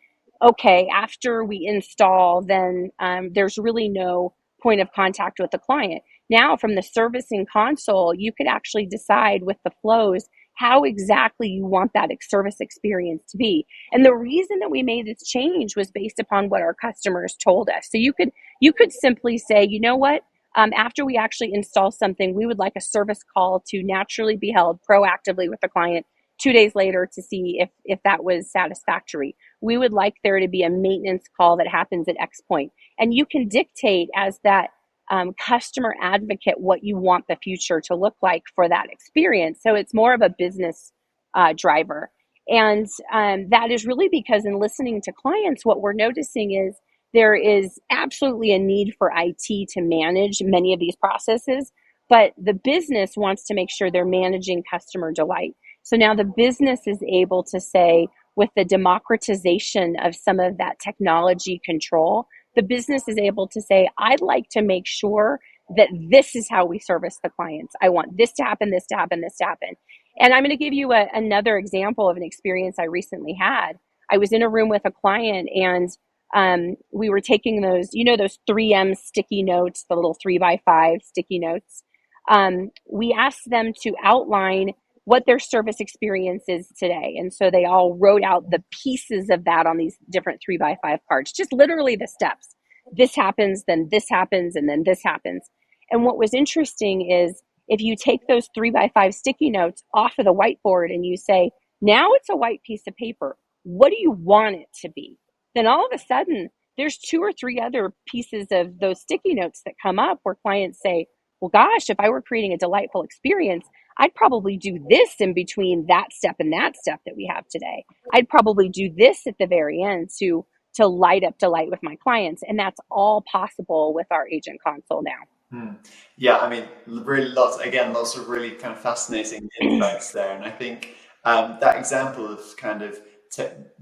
okay, 0.42 0.88
after 0.94 1.44
we 1.44 1.66
install, 1.66 2.42
then 2.42 2.90
um, 3.00 3.32
there's 3.34 3.58
really 3.58 3.90
no 3.90 4.34
point 4.62 4.80
of 4.80 4.92
contact 4.94 5.40
with 5.40 5.52
the 5.52 5.58
client. 5.58 6.02
Now, 6.30 6.56
from 6.56 6.76
the 6.76 6.82
servicing 6.82 7.46
console, 7.52 8.14
you 8.14 8.32
could 8.32 8.48
actually 8.48 8.86
decide 8.86 9.42
with 9.44 9.58
the 9.64 9.72
flows 9.82 10.26
how 10.60 10.84
exactly 10.84 11.48
you 11.48 11.64
want 11.64 11.90
that 11.94 12.10
service 12.20 12.56
experience 12.60 13.22
to 13.30 13.38
be. 13.38 13.66
And 13.92 14.04
the 14.04 14.14
reason 14.14 14.58
that 14.58 14.70
we 14.70 14.82
made 14.82 15.06
this 15.06 15.26
change 15.26 15.74
was 15.74 15.90
based 15.90 16.18
upon 16.18 16.50
what 16.50 16.60
our 16.60 16.74
customers 16.74 17.34
told 17.42 17.70
us. 17.70 17.88
So 17.90 17.96
you 17.96 18.12
could 18.12 18.30
you 18.60 18.74
could 18.74 18.92
simply 18.92 19.38
say, 19.38 19.66
you 19.66 19.80
know 19.80 19.96
what? 19.96 20.20
Um, 20.56 20.70
after 20.76 21.06
we 21.06 21.16
actually 21.16 21.54
install 21.54 21.90
something, 21.90 22.34
we 22.34 22.44
would 22.44 22.58
like 22.58 22.74
a 22.76 22.80
service 22.80 23.20
call 23.32 23.62
to 23.68 23.82
naturally 23.82 24.36
be 24.36 24.52
held 24.52 24.80
proactively 24.88 25.48
with 25.48 25.60
the 25.62 25.68
client 25.68 26.04
two 26.38 26.52
days 26.52 26.74
later 26.74 27.08
to 27.14 27.22
see 27.22 27.56
if 27.60 27.70
if 27.86 28.00
that 28.04 28.22
was 28.22 28.52
satisfactory. 28.52 29.34
We 29.62 29.78
would 29.78 29.94
like 29.94 30.16
there 30.22 30.40
to 30.40 30.48
be 30.48 30.62
a 30.62 30.68
maintenance 30.68 31.24
call 31.38 31.56
that 31.56 31.68
happens 31.68 32.06
at 32.06 32.20
X 32.20 32.42
point, 32.42 32.72
and 32.98 33.14
you 33.14 33.24
can 33.24 33.48
dictate 33.48 34.10
as 34.14 34.38
that 34.44 34.70
um, 35.10 35.34
customer 35.34 35.94
advocate 36.00 36.58
what 36.58 36.84
you 36.84 36.96
want 36.96 37.26
the 37.28 37.36
future 37.42 37.80
to 37.82 37.94
look 37.96 38.16
like 38.22 38.44
for 38.54 38.68
that 38.68 38.86
experience. 38.90 39.58
So 39.62 39.74
it's 39.74 39.92
more 39.94 40.14
of 40.14 40.22
a 40.22 40.34
business 40.38 40.92
uh, 41.34 41.52
driver. 41.56 42.10
And 42.48 42.86
um, 43.12 43.48
that 43.50 43.70
is 43.70 43.86
really 43.86 44.08
because 44.10 44.44
in 44.46 44.58
listening 44.58 45.00
to 45.02 45.12
clients, 45.12 45.64
what 45.64 45.80
we're 45.80 45.92
noticing 45.92 46.52
is 46.52 46.76
there 47.12 47.34
is 47.34 47.78
absolutely 47.90 48.52
a 48.52 48.58
need 48.58 48.94
for 48.98 49.12
IT 49.14 49.68
to 49.70 49.80
manage 49.80 50.38
many 50.42 50.72
of 50.72 50.80
these 50.80 50.96
processes. 50.96 51.72
but 52.08 52.32
the 52.36 52.54
business 52.54 53.12
wants 53.16 53.44
to 53.46 53.54
make 53.54 53.70
sure 53.70 53.90
they're 53.90 54.04
managing 54.04 54.64
customer 54.68 55.12
delight. 55.12 55.54
So 55.82 55.96
now 55.96 56.14
the 56.14 56.24
business 56.36 56.80
is 56.86 57.02
able 57.08 57.44
to 57.44 57.60
say, 57.60 58.08
with 58.36 58.50
the 58.56 58.64
democratization 58.64 59.96
of 60.02 60.14
some 60.14 60.40
of 60.40 60.58
that 60.58 60.78
technology 60.80 61.60
control, 61.64 62.26
the 62.56 62.62
business 62.62 63.04
is 63.08 63.18
able 63.18 63.48
to 63.48 63.60
say, 63.60 63.88
I'd 63.98 64.20
like 64.20 64.48
to 64.50 64.62
make 64.62 64.86
sure 64.86 65.40
that 65.76 65.88
this 66.10 66.34
is 66.34 66.48
how 66.50 66.66
we 66.66 66.78
service 66.78 67.18
the 67.22 67.30
clients. 67.30 67.74
I 67.80 67.88
want 67.88 68.16
this 68.16 68.32
to 68.34 68.42
happen, 68.42 68.70
this 68.70 68.86
to 68.88 68.96
happen, 68.96 69.20
this 69.20 69.36
to 69.38 69.44
happen. 69.44 69.74
And 70.18 70.34
I'm 70.34 70.42
going 70.42 70.50
to 70.50 70.56
give 70.56 70.74
you 70.74 70.92
a, 70.92 71.06
another 71.14 71.56
example 71.56 72.08
of 72.08 72.16
an 72.16 72.22
experience 72.24 72.76
I 72.78 72.84
recently 72.84 73.34
had. 73.34 73.74
I 74.10 74.18
was 74.18 74.32
in 74.32 74.42
a 74.42 74.48
room 74.48 74.68
with 74.68 74.82
a 74.84 74.90
client 74.90 75.48
and 75.54 75.88
um, 76.34 76.76
we 76.92 77.08
were 77.08 77.20
taking 77.20 77.60
those, 77.60 77.90
you 77.92 78.04
know, 78.04 78.16
those 78.16 78.38
3M 78.48 78.96
sticky 78.96 79.42
notes, 79.42 79.84
the 79.88 79.94
little 79.94 80.16
three 80.20 80.38
by 80.38 80.60
five 80.64 81.00
sticky 81.02 81.38
notes. 81.38 81.84
Um, 82.28 82.70
we 82.90 83.14
asked 83.16 83.48
them 83.50 83.72
to 83.82 83.94
outline 84.04 84.72
what 85.10 85.26
their 85.26 85.40
service 85.40 85.80
experience 85.80 86.44
is 86.46 86.68
today. 86.78 87.16
And 87.18 87.34
so 87.34 87.50
they 87.50 87.64
all 87.64 87.98
wrote 87.98 88.22
out 88.22 88.48
the 88.52 88.62
pieces 88.70 89.28
of 89.28 89.44
that 89.44 89.66
on 89.66 89.76
these 89.76 89.96
different 90.08 90.40
three 90.40 90.56
by 90.56 90.76
five 90.80 91.00
cards, 91.08 91.32
just 91.32 91.52
literally 91.52 91.96
the 91.96 92.06
steps. 92.06 92.54
This 92.96 93.16
happens, 93.16 93.64
then 93.66 93.88
this 93.90 94.08
happens, 94.08 94.54
and 94.54 94.68
then 94.68 94.84
this 94.86 95.00
happens. 95.04 95.50
And 95.90 96.04
what 96.04 96.16
was 96.16 96.32
interesting 96.32 97.10
is 97.10 97.42
if 97.66 97.80
you 97.80 97.96
take 97.96 98.20
those 98.28 98.48
three 98.54 98.70
by 98.70 98.88
five 98.94 99.12
sticky 99.12 99.50
notes 99.50 99.82
off 99.92 100.14
of 100.16 100.26
the 100.26 100.32
whiteboard 100.32 100.94
and 100.94 101.04
you 101.04 101.16
say, 101.16 101.50
now 101.80 102.12
it's 102.12 102.28
a 102.30 102.36
white 102.36 102.62
piece 102.62 102.82
of 102.86 102.94
paper, 102.94 103.36
what 103.64 103.90
do 103.90 103.96
you 103.98 104.12
want 104.12 104.54
it 104.54 104.68
to 104.82 104.88
be? 104.94 105.18
Then 105.56 105.66
all 105.66 105.84
of 105.84 105.92
a 105.92 105.98
sudden, 105.98 106.50
there's 106.78 106.96
two 106.96 107.20
or 107.20 107.32
three 107.32 107.58
other 107.58 107.92
pieces 108.06 108.46
of 108.52 108.78
those 108.78 109.00
sticky 109.00 109.34
notes 109.34 109.62
that 109.66 109.74
come 109.82 109.98
up 109.98 110.20
where 110.22 110.36
clients 110.40 110.78
say, 110.80 111.06
well, 111.40 111.48
gosh, 111.48 111.88
if 111.88 111.98
I 111.98 112.10
were 112.10 112.22
creating 112.22 112.52
a 112.52 112.58
delightful 112.58 113.02
experience, 113.02 113.66
I'd 114.00 114.14
probably 114.14 114.56
do 114.56 114.84
this 114.88 115.16
in 115.20 115.34
between 115.34 115.86
that 115.86 116.12
step 116.12 116.36
and 116.40 116.52
that 116.54 116.74
step 116.76 117.00
that 117.04 117.14
we 117.16 117.30
have 117.32 117.46
today. 117.48 117.84
I'd 118.14 118.28
probably 118.28 118.68
do 118.68 118.92
this 118.96 119.26
at 119.26 119.36
the 119.38 119.46
very 119.46 119.82
end 119.82 120.08
to 120.18 120.44
to 120.72 120.86
light 120.86 121.24
up 121.24 121.36
delight 121.38 121.68
with 121.68 121.80
my 121.82 121.96
clients, 121.96 122.42
and 122.46 122.58
that's 122.58 122.80
all 122.90 123.22
possible 123.30 123.92
with 123.92 124.06
our 124.10 124.26
agent 124.28 124.60
console 124.64 125.02
now. 125.02 125.12
Hmm. 125.50 125.74
Yeah, 126.16 126.38
I 126.38 126.48
mean, 126.48 126.64
really 126.86 127.28
lots 127.28 127.58
again, 127.58 127.92
lots 127.92 128.16
of 128.16 128.28
really 128.28 128.52
kind 128.52 128.72
of 128.72 128.80
fascinating 128.80 129.48
insights 129.60 130.12
there, 130.12 130.34
and 130.34 130.44
I 130.44 130.50
think 130.50 130.96
um, 131.24 131.58
that 131.60 131.76
example 131.76 132.26
of 132.26 132.40
kind 132.56 132.82
of 132.82 132.98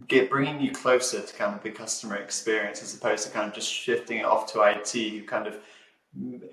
get 0.09 0.29
bringing 0.29 0.61
you 0.61 0.73
closer 0.73 1.23
to 1.23 1.35
kind 1.35 1.55
of 1.55 1.63
the 1.63 1.71
customer 1.71 2.17
experience 2.17 2.83
as 2.83 2.95
opposed 2.95 3.25
to 3.27 3.31
kind 3.31 3.49
of 3.49 3.55
just 3.55 3.73
shifting 3.73 4.19
it 4.19 4.25
off 4.25 4.53
to 4.53 4.63
IT, 4.63 4.91
who 4.91 5.23
kind 5.25 5.47
of 5.47 5.59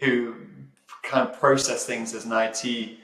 who 0.01 0.35
kind 1.01 1.27
of 1.27 1.39
process 1.39 1.85
things 1.85 2.13
as 2.13 2.25
an 2.25 2.31
IT 2.33 2.99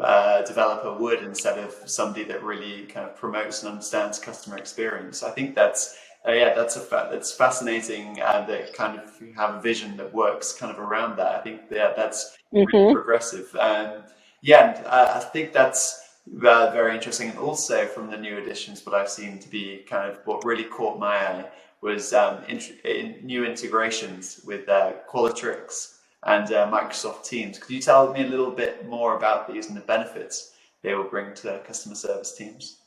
uh, 0.00 0.42
developer 0.42 0.92
would 0.94 1.22
instead 1.22 1.58
of 1.58 1.74
somebody 1.86 2.24
that 2.24 2.42
really 2.42 2.82
kind 2.86 3.08
of 3.08 3.16
promotes 3.16 3.62
and 3.62 3.72
understands 3.72 4.18
customer 4.18 4.56
experience. 4.56 5.22
I 5.22 5.30
think 5.30 5.54
that's 5.54 5.96
uh, 6.26 6.32
yeah, 6.32 6.54
that's 6.54 6.76
a 6.76 6.80
fa- 6.80 7.08
that's 7.10 7.32
fascinating 7.32 8.20
uh, 8.20 8.44
that 8.46 8.72
kind 8.72 8.98
of 8.98 9.10
you 9.20 9.34
have 9.34 9.54
a 9.54 9.60
vision 9.60 9.96
that 9.98 10.12
works 10.12 10.52
kind 10.52 10.72
of 10.72 10.78
around 10.78 11.16
that. 11.18 11.32
I 11.32 11.40
think 11.40 11.62
yeah, 11.70 11.92
that's 11.94 12.36
really 12.50 12.66
mm-hmm. 12.66 12.94
progressive. 12.94 13.54
Um, 13.56 14.04
yeah, 14.40 14.74
and 14.74 14.86
uh, 14.86 15.12
I 15.16 15.20
think 15.20 15.52
that's 15.52 16.18
uh, 16.26 16.70
very 16.70 16.94
interesting. 16.94 17.28
And 17.28 17.38
also 17.38 17.86
from 17.86 18.10
the 18.10 18.16
new 18.16 18.38
additions, 18.38 18.84
what 18.86 18.94
I've 18.94 19.10
seen 19.10 19.38
to 19.38 19.48
be 19.48 19.84
kind 19.88 20.10
of 20.10 20.18
what 20.24 20.44
really 20.44 20.64
caught 20.64 20.98
my 20.98 21.16
eye 21.16 21.44
was 21.82 22.14
um, 22.14 22.42
in, 22.48 22.58
in 22.84 23.16
new 23.22 23.44
integrations 23.44 24.40
with 24.46 24.66
uh, 24.70 24.94
Qualtrics 25.10 25.93
and 26.26 26.52
uh, 26.52 26.70
Microsoft 26.70 27.24
Teams. 27.24 27.58
Could 27.58 27.70
you 27.70 27.80
tell 27.80 28.12
me 28.12 28.24
a 28.24 28.28
little 28.28 28.50
bit 28.50 28.86
more 28.88 29.16
about 29.16 29.52
these 29.52 29.68
and 29.68 29.76
the 29.76 29.82
benefits 29.82 30.52
they 30.82 30.94
will 30.94 31.04
bring 31.04 31.34
to 31.36 31.60
customer 31.66 31.94
service 31.94 32.34
teams? 32.36 32.78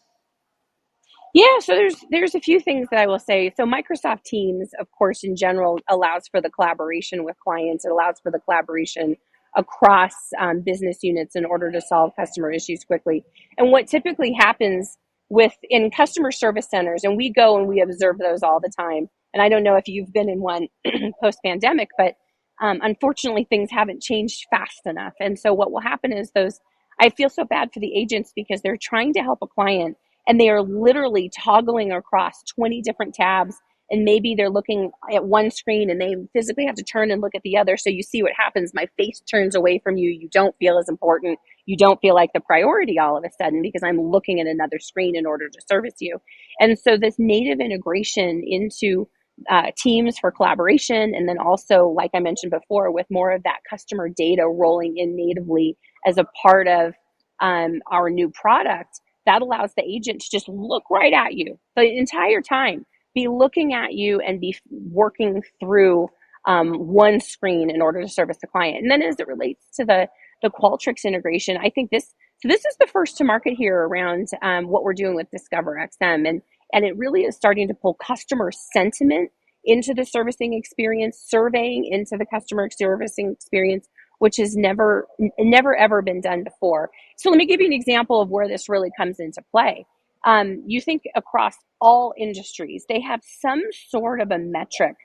Yeah, 1.34 1.60
so 1.60 1.76
there's 1.76 1.96
there's 2.10 2.36
a 2.36 2.40
few 2.40 2.60
things 2.60 2.88
that 2.92 3.00
I 3.00 3.08
will 3.08 3.20
say. 3.20 3.54
So 3.56 3.66
Microsoft 3.66 4.24
Teams, 4.24 4.72
of 4.80 4.88
course, 4.92 5.24
in 5.24 5.36
general, 5.36 5.80
allows 5.90 6.28
for 6.30 6.42
the 6.42 6.50
collaboration 6.50 7.24
with 7.24 7.38
clients. 7.44 7.86
It 7.86 7.92
allows 7.92 8.20
for 8.22 8.32
the 8.32 8.40
collaboration 8.40 9.16
across 9.56 10.14
um, 10.40 10.62
business 10.62 11.00
units 11.04 11.36
in 11.36 11.46
order 11.46 11.72
to 11.72 11.82
solve 11.82 12.14
customer 12.16 12.52
issues 12.52 12.84
quickly. 12.84 13.24
And 13.58 13.72
what 13.72 13.88
typically 13.88 14.34
happens 14.34 14.98
with 15.30 15.54
in 15.70 15.92
customer 15.92 16.32
service 16.32 16.70
centers, 16.70 17.04
and 17.04 17.18
we 17.18 17.32
go 17.32 17.58
and 17.58 17.68
we 17.68 17.82
observe 17.82 18.18
those 18.18 18.44
all 18.44 18.60
the 18.60 18.72
time. 18.80 19.10
And 19.34 19.44
I 19.44 19.50
don't 19.50 19.64
know 19.64 19.76
if 19.76 19.88
you've 19.88 20.14
been 20.14 20.30
in 20.30 20.42
one 20.42 20.68
post 21.22 21.40
pandemic, 21.46 21.90
but 21.98 22.16
um, 22.62 22.80
unfortunately, 22.82 23.46
things 23.50 23.70
haven't 23.72 24.02
changed 24.02 24.46
fast 24.50 24.82
enough. 24.86 25.14
And 25.20 25.38
so 25.38 25.54
what 25.54 25.72
will 25.72 25.82
happen 25.82 26.12
is 26.12 26.32
those. 26.32 26.60
I 27.00 27.10
feel 27.10 27.30
so 27.30 27.46
bad 27.46 27.70
for 27.72 27.80
the 27.80 27.96
agents 27.96 28.34
because 28.36 28.64
they're 28.64 28.78
trying 28.82 29.14
to 29.14 29.20
help 29.22 29.40
a 29.44 29.48
client 29.48 29.98
and 30.28 30.40
they 30.40 30.50
are 30.50 30.62
literally 30.62 31.30
toggling 31.30 31.92
across 31.92 32.44
20 32.56 32.82
different 32.82 33.16
tabs. 33.16 33.56
And 33.90 34.04
maybe 34.04 34.36
they're 34.36 34.50
looking 34.50 34.92
at 35.14 35.24
one 35.24 35.50
screen 35.50 35.90
and 35.90 36.02
they 36.02 36.16
physically 36.34 36.66
have 36.66 36.76
to 36.76 36.84
turn 36.84 37.10
and 37.10 37.22
look 37.22 37.36
at 37.36 37.44
the 37.44 37.56
other. 37.56 37.78
So 37.78 37.90
you 37.90 38.04
see 38.04 38.22
what 38.22 38.34
happens. 38.36 38.74
My 38.74 38.88
face 38.98 39.22
turns 39.32 39.56
away 39.56 39.80
from 39.82 39.96
you. 39.96 40.10
You 40.10 40.28
don't 40.30 40.54
feel 40.58 40.78
as 40.78 40.90
important. 40.90 41.40
You 41.66 41.78
don't 41.78 42.02
feel 42.02 42.14
like 42.14 42.32
the 42.34 42.42
priority 42.42 43.00
all 43.00 43.18
of 43.18 43.24
a 43.24 43.30
sudden 43.42 43.62
because 43.62 43.84
i'm 43.84 44.02
looking 44.02 44.42
at 44.42 44.48
another 44.48 44.80
screen 44.80 45.16
in 45.16 45.26
order 45.26 45.48
to 45.48 45.62
service 45.70 45.96
you. 46.00 46.20
And 46.60 46.78
so 46.78 46.98
this 46.98 47.16
native 47.18 47.62
integration 47.62 48.44
into 48.46 49.08
uh, 49.50 49.72
teams 49.78 50.18
for 50.18 50.32
collaboration 50.32 51.14
and 51.14 51.30
then 51.30 51.38
also 51.38 51.88
like 51.88 52.10
i 52.16 52.20
mentioned 52.20 52.52
before 52.52 52.92
with 52.92 53.06
more 53.12 53.32
of 53.32 53.44
that 53.44 53.60
customer 53.70 54.10
data 54.10 54.44
rolling 54.48 54.98
in 54.98 55.16
natively 55.16 55.78
as 56.08 56.18
a 56.18 56.26
part 56.42 56.68
of 56.68 56.94
um, 57.40 57.80
our 57.92 58.10
new 58.10 58.30
product 58.32 59.00
that 59.28 59.42
allows 59.42 59.74
the 59.76 59.84
agent 59.84 60.22
to 60.22 60.30
just 60.32 60.48
look 60.48 60.84
right 60.90 61.14
at 61.14 61.34
you 61.34 61.60
the 61.76 61.84
entire 61.84 62.42
time, 62.42 62.86
be 63.14 63.28
looking 63.28 63.74
at 63.74 63.94
you 63.94 64.20
and 64.22 64.40
be 64.40 64.58
working 64.70 65.44
through 65.60 66.08
um, 66.48 66.74
one 66.88 67.20
screen 67.20 67.70
in 67.70 67.82
order 67.82 68.02
to 68.02 68.08
service 68.08 68.38
the 68.40 68.48
client. 68.48 68.78
And 68.78 68.90
then 68.90 69.02
as 69.02 69.18
it 69.20 69.28
relates 69.28 69.66
to 69.76 69.86
the 69.86 70.08
the 70.44 70.50
Qualtrics 70.50 71.04
integration, 71.04 71.58
I 71.58 71.70
think 71.70 71.92
this 71.92 72.14
so 72.42 72.48
this 72.48 72.64
is 72.64 72.78
the 72.80 72.88
first 72.88 73.18
to 73.18 73.24
market 73.24 73.56
here 73.58 73.76
around 73.76 74.28
um, 74.42 74.68
what 74.68 74.84
we're 74.84 74.94
doing 74.94 75.16
with 75.16 75.30
Discover 75.32 75.76
XM, 75.76 76.28
and 76.28 76.42
and 76.74 76.86
it 76.86 76.98
really 76.98 77.22
is 77.24 77.36
starting 77.36 77.68
to 77.68 77.74
pull 77.74 77.94
customer 77.96 78.52
sentiment 78.52 79.32
into 79.64 79.94
the 79.94 80.06
servicing 80.06 80.54
experience, 80.54 81.22
surveying 81.26 81.86
into 81.86 82.18
the 82.18 82.26
customer 82.26 82.70
servicing 82.72 83.32
experience, 83.32 83.88
which 84.20 84.38
has 84.38 84.56
never 84.56 85.08
never 85.40 85.76
ever 85.76 86.02
been 86.02 86.22
done 86.22 86.44
before. 86.44 86.90
So 87.18 87.30
let 87.30 87.38
me 87.38 87.46
give 87.46 87.60
you 87.60 87.68
an 87.68 87.74
example 87.74 88.22
of 88.22 88.30
where 88.30 88.48
this 88.48 88.70
really 88.70 88.92
comes 88.98 89.20
into 89.20 89.42
play. 89.52 89.86
Um, 90.26 90.64
you 90.66 90.82
think 90.82 91.04
across 91.16 91.56
all 91.80 92.14
industries, 92.18 92.86
they 92.90 93.00
have 93.02 93.22
some 93.24 93.62
sort 93.90 94.20
of 94.20 94.32
a 94.32 94.38
metric 94.38 94.96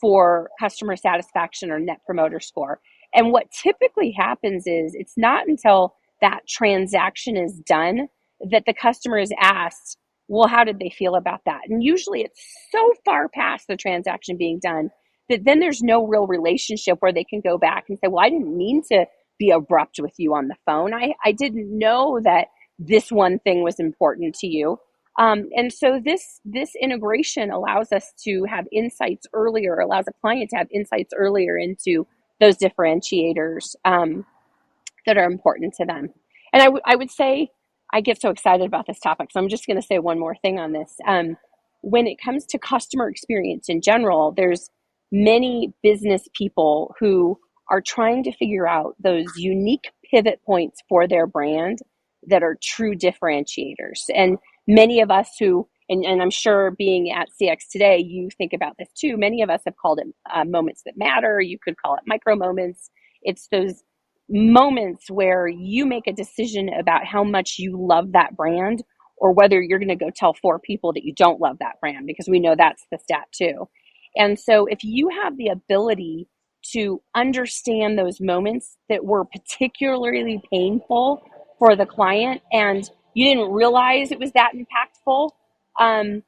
for 0.00 0.50
customer 0.60 0.96
satisfaction 0.96 1.70
or 1.70 1.78
net 1.78 2.00
promoter 2.06 2.40
score. 2.40 2.80
And 3.14 3.32
what 3.32 3.50
typically 3.50 4.12
happens 4.12 4.66
is 4.66 4.94
it's 4.94 5.16
not 5.16 5.48
until 5.48 5.94
that 6.20 6.40
transaction 6.48 7.36
is 7.36 7.60
done 7.66 8.08
that 8.50 8.64
the 8.66 8.74
customer 8.74 9.18
is 9.18 9.32
asked, 9.40 9.98
well, 10.28 10.48
how 10.48 10.64
did 10.64 10.78
they 10.78 10.90
feel 10.90 11.14
about 11.14 11.40
that? 11.46 11.62
And 11.68 11.82
usually 11.82 12.22
it's 12.22 12.40
so 12.70 12.94
far 13.04 13.28
past 13.28 13.66
the 13.68 13.76
transaction 13.76 14.36
being 14.36 14.60
done 14.62 14.90
that 15.28 15.44
then 15.44 15.60
there's 15.60 15.82
no 15.82 16.06
real 16.06 16.26
relationship 16.26 16.98
where 17.00 17.12
they 17.12 17.24
can 17.24 17.40
go 17.40 17.58
back 17.58 17.84
and 17.88 17.98
say, 17.98 18.08
well, 18.08 18.24
I 18.24 18.30
didn't 18.30 18.56
mean 18.56 18.82
to 18.92 19.06
be 19.38 19.50
abrupt 19.50 19.98
with 20.00 20.14
you 20.18 20.34
on 20.34 20.48
the 20.48 20.56
phone. 20.66 20.94
I, 20.94 21.14
I 21.24 21.32
didn't 21.32 21.76
know 21.76 22.20
that 22.24 22.48
this 22.78 23.10
one 23.10 23.38
thing 23.40 23.62
was 23.62 23.80
important 23.80 24.34
to 24.36 24.46
you. 24.46 24.78
Um, 25.18 25.48
and 25.56 25.72
so 25.72 26.00
this 26.02 26.40
this 26.44 26.70
integration 26.80 27.50
allows 27.50 27.90
us 27.90 28.12
to 28.24 28.44
have 28.48 28.66
insights 28.70 29.26
earlier, 29.32 29.78
allows 29.80 30.04
a 30.08 30.12
client 30.20 30.50
to 30.50 30.56
have 30.56 30.68
insights 30.72 31.12
earlier 31.16 31.56
into 31.56 32.06
those 32.40 32.56
differentiators 32.56 33.74
um, 33.84 34.24
that 35.06 35.18
are 35.18 35.24
important 35.24 35.74
to 35.74 35.84
them. 35.84 36.10
And 36.52 36.62
I, 36.62 36.66
w- 36.66 36.82
I 36.86 36.94
would 36.94 37.10
say 37.10 37.50
I 37.92 38.00
get 38.00 38.20
so 38.20 38.30
excited 38.30 38.66
about 38.66 38.86
this 38.86 39.00
topic, 39.00 39.30
so 39.32 39.40
I'm 39.40 39.48
just 39.48 39.66
going 39.66 39.80
to 39.80 39.86
say 39.86 39.98
one 39.98 40.18
more 40.18 40.36
thing 40.36 40.58
on 40.58 40.72
this. 40.72 40.94
Um, 41.06 41.36
when 41.80 42.06
it 42.06 42.20
comes 42.22 42.44
to 42.46 42.58
customer 42.58 43.08
experience 43.08 43.68
in 43.68 43.80
general, 43.80 44.32
there's 44.36 44.70
many 45.10 45.72
business 45.82 46.28
people 46.34 46.94
who 47.00 47.38
are 47.70 47.80
trying 47.80 48.24
to 48.24 48.32
figure 48.32 48.66
out 48.66 48.94
those 49.02 49.26
unique 49.36 49.90
pivot 50.10 50.40
points 50.44 50.80
for 50.88 51.06
their 51.06 51.26
brand 51.26 51.78
that 52.26 52.42
are 52.42 52.58
true 52.62 52.94
differentiators. 52.94 54.04
And 54.14 54.38
many 54.66 55.00
of 55.00 55.10
us 55.10 55.30
who, 55.38 55.68
and, 55.88 56.04
and 56.04 56.20
I'm 56.20 56.30
sure 56.30 56.70
being 56.72 57.10
at 57.10 57.28
CX 57.40 57.68
today, 57.70 57.98
you 57.98 58.28
think 58.36 58.52
about 58.52 58.76
this 58.78 58.88
too. 58.98 59.16
Many 59.16 59.42
of 59.42 59.50
us 59.50 59.62
have 59.64 59.76
called 59.76 60.00
it 60.00 60.08
uh, 60.32 60.44
moments 60.44 60.82
that 60.84 60.96
matter. 60.96 61.40
You 61.40 61.58
could 61.62 61.76
call 61.76 61.94
it 61.94 62.02
micro 62.06 62.36
moments. 62.36 62.90
It's 63.22 63.48
those 63.50 63.82
moments 64.28 65.10
where 65.10 65.48
you 65.48 65.86
make 65.86 66.06
a 66.06 66.12
decision 66.12 66.68
about 66.68 67.06
how 67.06 67.24
much 67.24 67.56
you 67.58 67.76
love 67.78 68.12
that 68.12 68.36
brand 68.36 68.82
or 69.16 69.32
whether 69.32 69.60
you're 69.60 69.78
going 69.78 69.88
to 69.88 69.96
go 69.96 70.10
tell 70.14 70.34
four 70.34 70.58
people 70.58 70.92
that 70.92 71.04
you 71.04 71.12
don't 71.14 71.40
love 71.40 71.56
that 71.60 71.80
brand 71.80 72.06
because 72.06 72.28
we 72.28 72.40
know 72.40 72.54
that's 72.56 72.86
the 72.90 72.98
stat 72.98 73.24
too. 73.32 73.68
And 74.16 74.38
so 74.38 74.66
if 74.66 74.84
you 74.84 75.08
have 75.22 75.36
the 75.36 75.48
ability 75.48 76.28
to 76.72 77.00
understand 77.14 77.98
those 77.98 78.20
moments 78.20 78.76
that 78.88 79.04
were 79.04 79.24
particularly 79.24 80.42
painful 80.52 81.22
for 81.58 81.76
the 81.76 81.86
client 81.86 82.42
and 82.52 82.88
you 83.14 83.28
didn't 83.28 83.52
realize 83.52 84.10
it 84.10 84.18
was 84.18 84.32
that 84.32 84.52
impactful. 84.54 85.30
Um, 85.80 86.22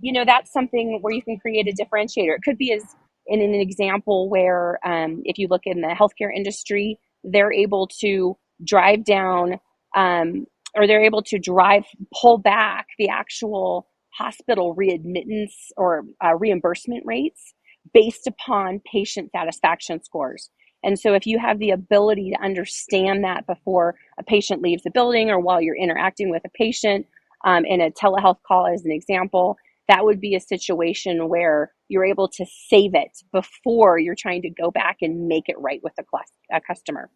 you 0.00 0.12
know, 0.12 0.24
that's 0.24 0.52
something 0.52 0.98
where 1.00 1.12
you 1.12 1.22
can 1.22 1.38
create 1.38 1.68
a 1.68 1.72
differentiator. 1.72 2.36
It 2.36 2.42
could 2.44 2.58
be 2.58 2.72
as 2.72 2.82
in 3.26 3.40
an 3.40 3.54
example 3.54 4.28
where 4.28 4.78
um, 4.84 5.22
if 5.24 5.38
you 5.38 5.48
look 5.48 5.62
in 5.64 5.80
the 5.80 5.88
healthcare 5.88 6.34
industry, 6.34 6.98
they're 7.24 7.52
able 7.52 7.88
to 8.00 8.36
drive 8.64 9.04
down 9.04 9.58
um, 9.96 10.46
or 10.74 10.86
they're 10.86 11.04
able 11.04 11.22
to 11.22 11.38
drive, 11.38 11.84
pull 12.20 12.38
back 12.38 12.86
the 12.98 13.08
actual 13.08 13.86
hospital 14.10 14.74
readmittance 14.74 15.52
or 15.76 16.04
uh, 16.24 16.34
reimbursement 16.34 17.04
rates 17.06 17.54
based 17.92 18.26
upon 18.26 18.80
patient 18.90 19.30
satisfaction 19.32 20.02
scores. 20.02 20.50
And 20.84 20.98
so, 20.98 21.14
if 21.14 21.26
you 21.26 21.38
have 21.38 21.58
the 21.58 21.70
ability 21.70 22.30
to 22.30 22.42
understand 22.42 23.24
that 23.24 23.46
before 23.46 23.94
a 24.18 24.22
patient 24.24 24.62
leaves 24.62 24.82
the 24.82 24.90
building 24.90 25.30
or 25.30 25.38
while 25.38 25.60
you're 25.60 25.76
interacting 25.76 26.28
with 26.30 26.42
a 26.44 26.50
patient 26.50 27.06
um, 27.44 27.64
in 27.64 27.80
a 27.80 27.90
telehealth 27.90 28.38
call, 28.46 28.66
as 28.66 28.84
an 28.84 28.90
example, 28.90 29.56
that 29.88 30.04
would 30.04 30.20
be 30.20 30.34
a 30.34 30.40
situation 30.40 31.28
where 31.28 31.72
you're 31.88 32.04
able 32.04 32.28
to 32.28 32.46
save 32.68 32.94
it 32.94 33.10
before 33.32 33.98
you're 33.98 34.14
trying 34.14 34.42
to 34.42 34.50
go 34.50 34.70
back 34.70 34.98
and 35.02 35.28
make 35.28 35.48
it 35.48 35.58
right 35.58 35.80
with 35.82 35.92
a, 35.98 36.04
class, 36.04 36.30
a 36.52 36.60
customer. 36.60 37.10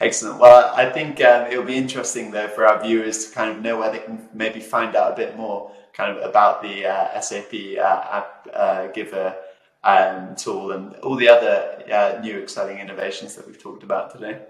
Excellent. 0.00 0.40
Well, 0.40 0.72
I 0.74 0.88
think 0.90 1.22
um, 1.22 1.50
it'll 1.50 1.64
be 1.64 1.76
interesting 1.76 2.30
though 2.30 2.48
for 2.48 2.66
our 2.66 2.82
viewers 2.82 3.26
to 3.26 3.34
kind 3.34 3.50
of 3.50 3.62
know 3.62 3.78
where 3.78 3.92
they 3.92 3.98
can 3.98 4.28
maybe 4.32 4.60
find 4.60 4.96
out 4.96 5.12
a 5.12 5.16
bit 5.16 5.36
more 5.36 5.72
kind 5.92 6.16
of 6.16 6.28
about 6.28 6.62
the 6.62 6.86
uh, 6.86 7.20
SAP 7.20 7.52
uh, 7.78 8.04
app 8.12 8.48
uh, 8.54 8.86
giver 8.88 9.36
um, 9.84 10.34
tool 10.36 10.72
and 10.72 10.94
all 10.96 11.16
the 11.16 11.28
other 11.28 11.82
uh, 11.92 12.20
new 12.22 12.38
exciting 12.38 12.78
innovations 12.78 13.34
that 13.36 13.46
we've 13.46 13.62
talked 13.62 13.82
about 13.82 14.10
today. 14.10 14.40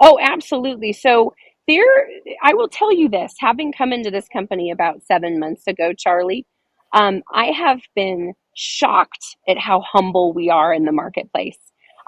Oh, 0.00 0.18
absolutely. 0.20 0.92
So 0.92 1.34
there, 1.66 2.08
I 2.42 2.54
will 2.54 2.68
tell 2.68 2.92
you 2.92 3.08
this: 3.08 3.34
having 3.38 3.72
come 3.72 3.92
into 3.92 4.10
this 4.10 4.28
company 4.28 4.70
about 4.70 5.02
seven 5.04 5.38
months 5.38 5.66
ago, 5.66 5.92
Charlie, 5.96 6.46
um, 6.92 7.22
I 7.32 7.46
have 7.46 7.80
been 7.94 8.34
shocked 8.56 9.36
at 9.48 9.58
how 9.58 9.80
humble 9.80 10.32
we 10.32 10.48
are 10.50 10.72
in 10.72 10.84
the 10.84 10.92
marketplace. 10.92 11.58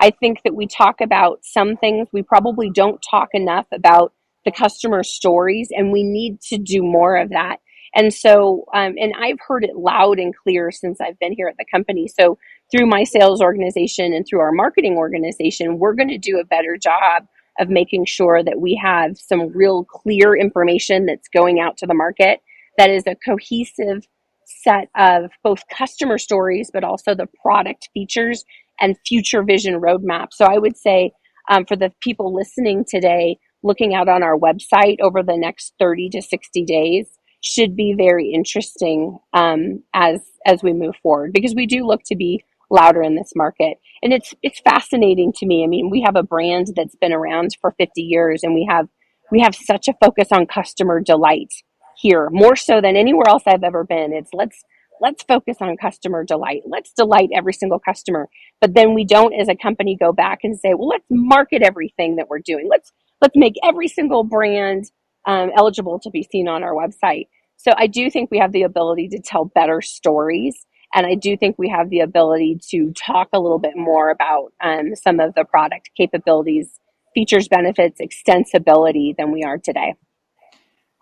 I 0.00 0.10
think 0.10 0.40
that 0.44 0.54
we 0.54 0.66
talk 0.66 1.00
about 1.00 1.40
some 1.42 1.76
things, 1.76 2.08
we 2.12 2.22
probably 2.22 2.70
don't 2.70 3.00
talk 3.10 3.28
enough 3.32 3.66
about 3.72 4.12
the 4.44 4.52
customer 4.52 5.02
stories, 5.02 5.68
and 5.72 5.90
we 5.92 6.02
need 6.04 6.40
to 6.42 6.58
do 6.58 6.82
more 6.82 7.16
of 7.16 7.30
that. 7.30 7.56
And 7.94 8.12
so, 8.12 8.66
um, 8.74 8.94
and 9.00 9.14
I've 9.18 9.38
heard 9.46 9.64
it 9.64 9.74
loud 9.74 10.18
and 10.18 10.34
clear 10.36 10.70
since 10.70 11.00
I've 11.00 11.18
been 11.18 11.32
here 11.32 11.48
at 11.48 11.56
the 11.58 11.64
company. 11.64 12.08
So, 12.08 12.38
through 12.70 12.86
my 12.86 13.04
sales 13.04 13.40
organization 13.40 14.12
and 14.12 14.26
through 14.26 14.40
our 14.40 14.52
marketing 14.52 14.96
organization, 14.96 15.78
we're 15.78 15.94
going 15.94 16.08
to 16.08 16.18
do 16.18 16.38
a 16.38 16.44
better 16.44 16.76
job 16.76 17.26
of 17.58 17.68
making 17.68 18.06
sure 18.06 18.42
that 18.42 18.60
we 18.60 18.80
have 18.82 19.16
some 19.16 19.48
real 19.48 19.84
clear 19.84 20.34
information 20.36 21.06
that's 21.06 21.28
going 21.28 21.60
out 21.60 21.76
to 21.78 21.86
the 21.86 21.94
market 21.94 22.40
that 22.78 22.90
is 22.90 23.04
a 23.06 23.16
cohesive 23.16 24.06
set 24.44 24.88
of 24.96 25.30
both 25.42 25.62
customer 25.68 26.18
stories, 26.18 26.70
but 26.72 26.84
also 26.84 27.14
the 27.14 27.28
product 27.42 27.88
features 27.94 28.44
and 28.80 28.96
future 29.06 29.42
vision 29.42 29.80
roadmap. 29.80 30.28
So 30.32 30.44
I 30.44 30.58
would 30.58 30.76
say 30.76 31.12
um, 31.48 31.64
for 31.64 31.76
the 31.76 31.92
people 32.00 32.34
listening 32.34 32.84
today, 32.88 33.38
looking 33.62 33.94
out 33.94 34.08
on 34.08 34.22
our 34.22 34.38
website 34.38 35.00
over 35.00 35.22
the 35.22 35.36
next 35.36 35.74
30 35.78 36.10
to 36.10 36.22
60 36.22 36.64
days 36.64 37.08
should 37.42 37.76
be 37.76 37.94
very 37.96 38.32
interesting 38.32 39.18
um, 39.32 39.82
as 39.94 40.20
as 40.46 40.62
we 40.62 40.72
move 40.72 40.94
forward 41.02 41.32
because 41.32 41.54
we 41.54 41.66
do 41.66 41.86
look 41.86 42.00
to 42.06 42.16
be 42.16 42.42
louder 42.70 43.02
in 43.02 43.14
this 43.14 43.32
market 43.36 43.78
and 44.02 44.12
it's 44.12 44.34
it's 44.42 44.60
fascinating 44.60 45.32
to 45.32 45.46
me 45.46 45.62
i 45.62 45.66
mean 45.66 45.90
we 45.90 46.02
have 46.02 46.16
a 46.16 46.22
brand 46.22 46.68
that's 46.74 46.96
been 46.96 47.12
around 47.12 47.56
for 47.60 47.74
50 47.78 48.02
years 48.02 48.42
and 48.42 48.54
we 48.54 48.66
have 48.68 48.88
we 49.30 49.40
have 49.40 49.54
such 49.54 49.88
a 49.88 49.94
focus 50.04 50.28
on 50.32 50.46
customer 50.46 51.00
delight 51.00 51.52
here 51.96 52.28
more 52.30 52.56
so 52.56 52.80
than 52.80 52.96
anywhere 52.96 53.28
else 53.28 53.44
i've 53.46 53.62
ever 53.62 53.84
been 53.84 54.12
it's 54.12 54.30
let's 54.32 54.64
let's 55.00 55.22
focus 55.24 55.58
on 55.60 55.76
customer 55.76 56.24
delight. 56.24 56.62
Let's 56.66 56.92
delight 56.92 57.30
every 57.34 57.52
single 57.52 57.78
customer. 57.78 58.28
But 58.60 58.74
then 58.74 58.94
we 58.94 59.04
don't 59.04 59.34
as 59.34 59.48
a 59.48 59.56
company 59.56 59.96
go 59.96 60.12
back 60.12 60.40
and 60.42 60.58
say, 60.58 60.74
well, 60.74 60.88
let's 60.88 61.04
market 61.10 61.62
everything 61.62 62.16
that 62.16 62.28
we're 62.28 62.40
doing. 62.40 62.68
Let's 62.70 62.92
let's 63.20 63.36
make 63.36 63.54
every 63.64 63.88
single 63.88 64.24
brand 64.24 64.84
um, 65.26 65.50
eligible 65.56 65.98
to 66.00 66.10
be 66.10 66.22
seen 66.22 66.48
on 66.48 66.62
our 66.62 66.72
website. 66.72 67.28
So 67.56 67.72
I 67.76 67.86
do 67.86 68.10
think 68.10 68.30
we 68.30 68.38
have 68.38 68.52
the 68.52 68.62
ability 68.62 69.08
to 69.08 69.20
tell 69.20 69.46
better 69.46 69.80
stories. 69.80 70.65
And 70.94 71.06
I 71.06 71.14
do 71.14 71.36
think 71.36 71.56
we 71.58 71.68
have 71.68 71.90
the 71.90 72.00
ability 72.00 72.60
to 72.70 72.92
talk 72.92 73.28
a 73.32 73.40
little 73.40 73.58
bit 73.58 73.76
more 73.76 74.10
about 74.10 74.52
um, 74.62 74.94
some 74.94 75.20
of 75.20 75.34
the 75.34 75.44
product 75.44 75.90
capabilities, 75.96 76.80
features, 77.14 77.48
benefits, 77.48 78.00
extensibility 78.00 79.14
than 79.16 79.32
we 79.32 79.42
are 79.42 79.58
today. 79.58 79.94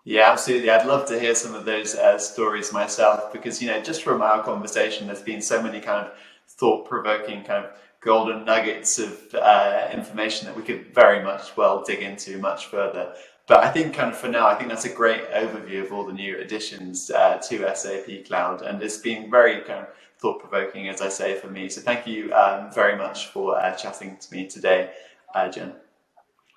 Yeah, 0.03 0.31
absolutely. 0.31 0.69
I'd 0.69 0.85
love 0.85 1.07
to 1.07 1.19
hear 1.19 1.33
some 1.33 1.55
of 1.55 1.65
those 1.65 1.95
uh, 1.95 2.19
stories 2.19 2.71
myself 2.71 3.33
because, 3.33 3.61
you 3.61 3.67
know, 3.67 3.81
just 3.81 4.03
from 4.03 4.21
our 4.21 4.43
conversation, 4.43 5.07
there's 5.07 5.23
been 5.23 5.41
so 5.41 5.61
many 5.61 5.79
kind 5.79 6.05
of 6.05 6.13
thought 6.47 6.87
provoking, 6.87 7.43
kind 7.43 7.65
of 7.65 7.71
golden 8.01 8.45
nuggets 8.45 8.99
of 8.99 9.33
uh, 9.33 9.89
information 9.91 10.45
that 10.45 10.55
we 10.55 10.61
could 10.61 10.93
very 10.93 11.23
much 11.23 11.57
well 11.57 11.83
dig 11.83 12.01
into 12.03 12.37
much 12.37 12.67
further. 12.67 13.15
But 13.47 13.63
I 13.63 13.69
think, 13.69 13.93
kind 13.93 14.11
of 14.11 14.17
for 14.17 14.27
now, 14.27 14.47
I 14.47 14.55
think 14.55 14.69
that's 14.69 14.85
a 14.85 14.93
great 14.93 15.29
overview 15.31 15.83
of 15.83 15.93
all 15.93 16.03
the 16.03 16.13
new 16.13 16.39
additions 16.39 17.11
uh, 17.11 17.37
to 17.47 17.75
SAP 17.75 18.25
Cloud. 18.25 18.63
And 18.63 18.81
it's 18.81 18.97
been 18.97 19.29
very 19.29 19.61
kind 19.61 19.81
of 19.81 19.87
thought 20.17 20.39
provoking, 20.39 20.89
as 20.89 20.99
I 21.01 21.09
say, 21.09 21.35
for 21.35 21.47
me. 21.47 21.69
So 21.69 21.81
thank 21.81 22.07
you 22.07 22.33
um, 22.33 22.71
very 22.73 22.97
much 22.97 23.27
for 23.27 23.59
uh, 23.59 23.75
chatting 23.75 24.17
to 24.17 24.33
me 24.33 24.47
today, 24.47 24.89
uh, 25.35 25.49
Jen. 25.49 25.73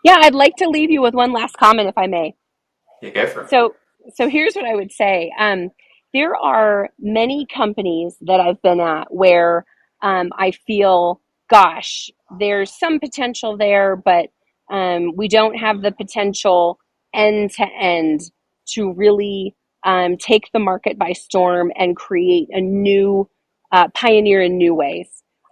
Yeah, 0.02 0.16
I'd 0.20 0.34
like 0.34 0.56
to 0.56 0.68
leave 0.68 0.90
you 0.90 1.02
with 1.02 1.12
one 1.12 1.32
last 1.32 1.58
comment, 1.58 1.88
if 1.88 1.98
I 1.98 2.06
may. 2.06 2.34
Yeah, 3.02 3.10
go 3.10 3.26
for 3.26 3.42
it. 3.42 3.50
So, 3.50 3.74
so 4.14 4.28
here's 4.28 4.54
what 4.54 4.64
I 4.64 4.74
would 4.74 4.92
say. 4.92 5.30
Um, 5.38 5.70
there 6.14 6.36
are 6.36 6.88
many 6.98 7.46
companies 7.54 8.16
that 8.22 8.40
I've 8.40 8.62
been 8.62 8.80
at 8.80 9.12
where 9.12 9.66
um, 10.00 10.30
I 10.38 10.52
feel, 10.52 11.20
gosh, 11.50 12.10
there's 12.38 12.72
some 12.78 12.98
potential 12.98 13.58
there, 13.58 13.94
but 13.94 14.30
um, 14.70 15.12
we 15.16 15.28
don't 15.28 15.54
have 15.54 15.82
the 15.82 15.92
potential 15.92 16.78
end 17.14 17.50
to 17.52 17.66
end 17.80 18.20
to 18.74 18.92
really 18.92 19.54
um, 19.84 20.16
take 20.16 20.50
the 20.52 20.58
market 20.58 20.98
by 20.98 21.12
storm 21.12 21.72
and 21.76 21.96
create 21.96 22.48
a 22.50 22.60
new 22.60 23.28
uh, 23.72 23.88
pioneer 23.94 24.42
in 24.42 24.58
new 24.58 24.74
ways. 24.74 25.08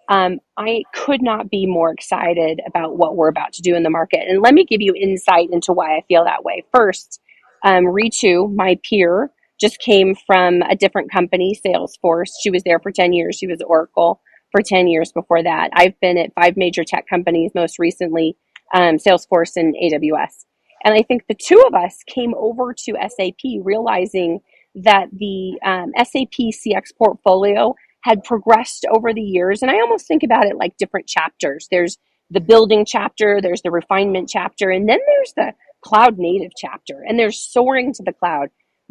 Um, 0.09 0.38
I 0.57 0.83
could 0.94 1.22
not 1.22 1.50
be 1.50 1.66
more 1.66 1.90
excited 1.90 2.61
about 2.66 2.96
what 2.96 3.16
we're 3.16 3.29
about 3.29 3.52
to 3.55 3.62
do 3.62 3.74
in 3.74 3.83
the 3.83 3.90
market. 3.90 4.29
And 4.29 4.40
let 4.40 4.55
me 4.55 4.64
give 4.64 4.81
you 4.81 4.94
insight 4.94 5.48
into 5.50 5.72
why 5.72 5.96
I 5.96 6.05
feel 6.07 6.24
that 6.24 6.44
way. 6.44 6.64
First, 6.72 7.20
um, 7.64 7.85
Ritu, 7.85 8.55
my 8.55 8.79
peer, 8.88 9.33
just 9.61 9.81
came 9.81 10.14
from 10.26 10.62
a 10.62 10.76
different 10.76 11.11
company, 11.11 11.59
Salesforce. 11.64 12.31
She 12.40 12.50
was 12.50 12.62
there 12.64 12.79
for 12.79 12.92
10 12.92 13.14
years. 13.14 13.37
She 13.37 13.46
was 13.46 13.62
Oracle 13.66 14.20
for 14.52 14.62
10 14.62 14.87
years 14.87 15.11
before 15.12 15.42
that. 15.42 15.70
I've 15.72 15.98
been 16.00 16.18
at 16.18 16.35
five 16.35 16.57
major 16.57 16.85
tech 16.85 17.07
companies, 17.09 17.52
most 17.55 17.79
recently 17.79 18.37
um, 18.74 18.96
Salesforce 18.96 19.57
and 19.57 19.74
AWS. 19.74 20.44
And 20.85 20.94
I 20.94 21.02
think 21.02 21.26
the 21.26 21.35
two 21.35 21.62
of 21.66 21.74
us 21.74 21.98
came 22.07 22.35
over 22.37 22.74
to 22.74 23.09
SAP 23.09 23.62
realizing 23.62 24.40
that 24.76 25.09
the 25.12 25.59
um, 25.64 25.92
SAP 25.96 26.52
CX 26.52 26.94
portfolio 26.96 27.74
had 28.02 28.22
progressed 28.22 28.87
over 28.92 29.12
the 29.12 29.22
years. 29.22 29.62
And 29.62 29.70
I 29.70 29.81
almost 29.81 30.07
think 30.07 30.22
about 30.22 30.46
it 30.46 30.57
like 30.57 30.76
different 30.76 31.09
chapters. 31.09 31.66
There's 31.70 31.98
the 32.31 32.40
building 32.40 32.85
chapter, 32.85 33.40
there's 33.40 33.62
the 33.62 33.70
refinement 33.70 34.29
chapter, 34.29 34.70
and 34.70 34.88
then 34.88 34.98
there's 35.07 35.33
the 35.37 35.52
cloud 35.83 36.18
native 36.18 36.52
chapter 36.57 37.05
and 37.07 37.18
they're 37.18 37.31
soaring 37.31 37.92
to 37.94 38.02
the 38.02 38.12
cloud. 38.12 38.48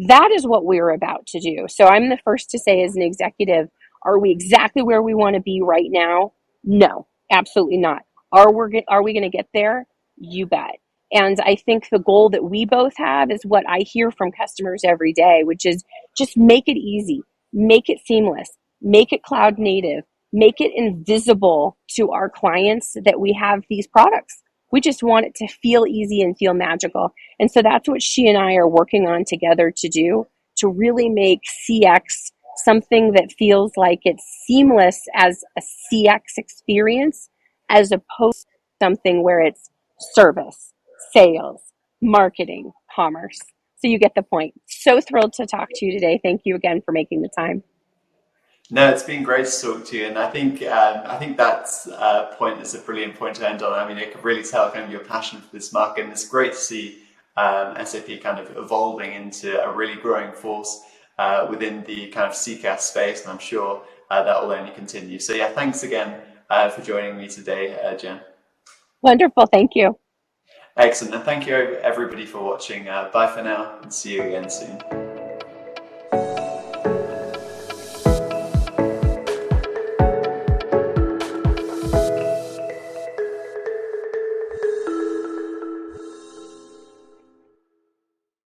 That 0.08 0.32
is 0.32 0.46
what 0.46 0.66
we're 0.66 0.90
about 0.90 1.26
to 1.28 1.40
do. 1.40 1.66
So 1.70 1.86
I'm 1.86 2.10
the 2.10 2.20
first 2.24 2.50
to 2.52 2.60
say, 2.60 2.84
as 2.84 2.96
an 2.96 3.02
executive, 3.02 3.70
are 4.04 4.20
we 4.20 4.32
exactly 4.32 4.84
where 4.84 5.02
we 5.02 5.14
want 5.14 5.36
to 5.36 5.42
be 5.42 5.62
right 5.62 5.90
now? 5.90 6.34
No, 6.64 7.08
absolutely 7.32 7.78
not. 7.78 8.04
Are 8.32 8.52
we 8.52 8.84
are 8.88 9.04
we 9.04 9.14
going 9.14 9.30
to 9.30 9.36
get 9.36 9.48
there? 9.54 9.86
You 10.18 10.46
bet. 10.46 10.80
And 11.12 11.40
I 11.42 11.56
think 11.56 11.90
the 11.90 12.00
goal 12.00 12.30
that 12.32 12.44
we 12.44 12.66
both 12.66 12.94
have 12.98 13.32
is 13.32 13.46
what 13.46 13.64
I 13.70 13.80
hear 13.80 14.12
from 14.12 14.32
customers 14.32 14.82
every 14.84 15.14
day, 15.14 15.42
which 15.44 15.66
is 15.66 15.84
just 16.18 16.36
make 16.36 16.68
it 16.68 16.78
easy, 16.78 17.22
make 17.54 17.90
it 17.90 18.00
seamless, 18.06 18.50
make 18.82 19.14
it 19.14 19.24
cloud 19.24 19.58
native, 19.58 20.04
make 20.34 20.60
it 20.60 20.72
invisible 20.76 21.78
to 21.96 22.12
our 22.12 22.30
clients 22.30 22.96
that 23.06 23.20
we 23.20 23.34
have 23.34 23.64
these 23.70 23.88
products. 23.88 24.42
We 24.72 24.82
just 24.82 25.04
want 25.04 25.26
it 25.26 25.36
to 25.36 25.48
feel 25.48 25.86
easy 25.88 26.22
and 26.22 26.36
feel 26.38 26.54
magical. 26.54 27.14
And 27.40 27.50
so 27.50 27.62
that's 27.62 27.88
what 27.88 28.02
she 28.02 28.28
and 28.28 28.38
I 28.38 28.56
are 28.56 28.68
working 28.68 29.08
on 29.08 29.24
together 29.26 29.72
to 29.78 29.90
do 29.90 30.26
to 30.58 30.68
really 30.68 31.10
make 31.10 31.40
CX 31.70 32.02
something 32.58 33.14
that 33.14 33.34
feels 33.38 33.74
like 33.76 34.00
it's 34.04 34.24
seamless 34.46 35.02
as 35.14 35.44
a 35.58 35.62
CX 35.62 36.20
experience 36.38 37.30
as 37.70 37.92
opposed 37.92 38.44
to 38.44 38.86
something 38.86 39.24
where 39.24 39.42
it's 39.42 39.70
service, 40.14 40.74
sales, 41.14 41.62
marketing, 42.02 42.72
commerce. 42.94 43.40
So 43.78 43.88
you 43.88 44.00
get 44.00 44.16
the 44.16 44.24
point. 44.24 44.54
So 44.68 45.02
thrilled 45.02 45.34
to 45.34 45.46
talk 45.46 45.70
to 45.76 45.86
you 45.86 45.92
today. 45.92 46.20
Thank 46.24 46.42
you 46.46 46.56
again 46.56 46.82
for 46.84 46.92
making 46.92 47.22
the 47.22 47.30
time. 47.38 47.64
No, 48.72 48.90
it's 48.90 49.04
been 49.04 49.22
great 49.22 49.46
to 49.46 49.62
talk 49.62 49.86
to 49.86 49.98
you, 49.98 50.08
and 50.08 50.18
I 50.18 50.28
think 50.32 50.64
um, 50.64 51.04
I 51.06 51.18
think 51.18 51.38
that 51.38 51.68
uh, 51.94 52.34
point 52.36 52.60
is 52.62 52.74
a 52.74 52.80
brilliant 52.80 53.14
point 53.16 53.36
to 53.36 53.48
end 53.48 53.62
on. 53.62 53.74
I 53.74 53.88
mean, 53.88 54.00
it 54.00 54.12
can 54.12 54.22
really 54.24 54.42
tell 54.42 54.72
kind 54.72 54.86
of 54.86 54.92
your 54.92 55.02
passion 55.02 55.40
for 55.40 55.52
this 55.52 55.72
market, 55.72 56.04
and 56.04 56.12
it's 56.12 56.28
great 56.28 56.54
to 56.54 56.58
see 56.58 56.98
um, 57.38 57.76
SAP 57.86 58.22
kind 58.24 58.40
of 58.40 58.58
evolving 58.58 59.14
into 59.14 59.64
a 59.64 59.72
really 59.72 60.02
growing 60.02 60.32
force 60.32 60.82
uh, 61.20 61.46
within 61.48 61.84
the 61.84 62.08
kind 62.08 62.26
of 62.26 62.34
CCaaS 62.34 62.80
space, 62.80 63.22
and 63.22 63.32
I'm 63.32 63.38
sure 63.38 63.84
uh, 64.10 64.24
that 64.24 64.42
will 64.42 64.52
only 64.52 64.72
continue. 64.72 65.20
So 65.20 65.34
yeah, 65.34 65.50
thanks 65.50 65.84
again 65.84 66.22
uh, 66.50 66.70
for 66.70 66.82
joining 66.82 67.18
me 67.18 67.28
today, 67.28 67.80
uh, 67.84 67.96
Jen. 67.96 68.20
Wonderful, 69.02 69.46
thank 69.48 69.72
you. 69.76 69.98
Excellent, 70.78 71.16
and 71.16 71.24
thank 71.24 71.48
you 71.48 71.56
everybody 71.56 72.26
for 72.26 72.44
watching. 72.44 72.88
Uh, 72.88 73.10
bye 73.14 73.28
for 73.28 73.42
now, 73.42 73.80
and 73.82 73.94
see 73.94 74.16
you 74.16 74.24
again 74.24 74.50
soon. 74.50 75.05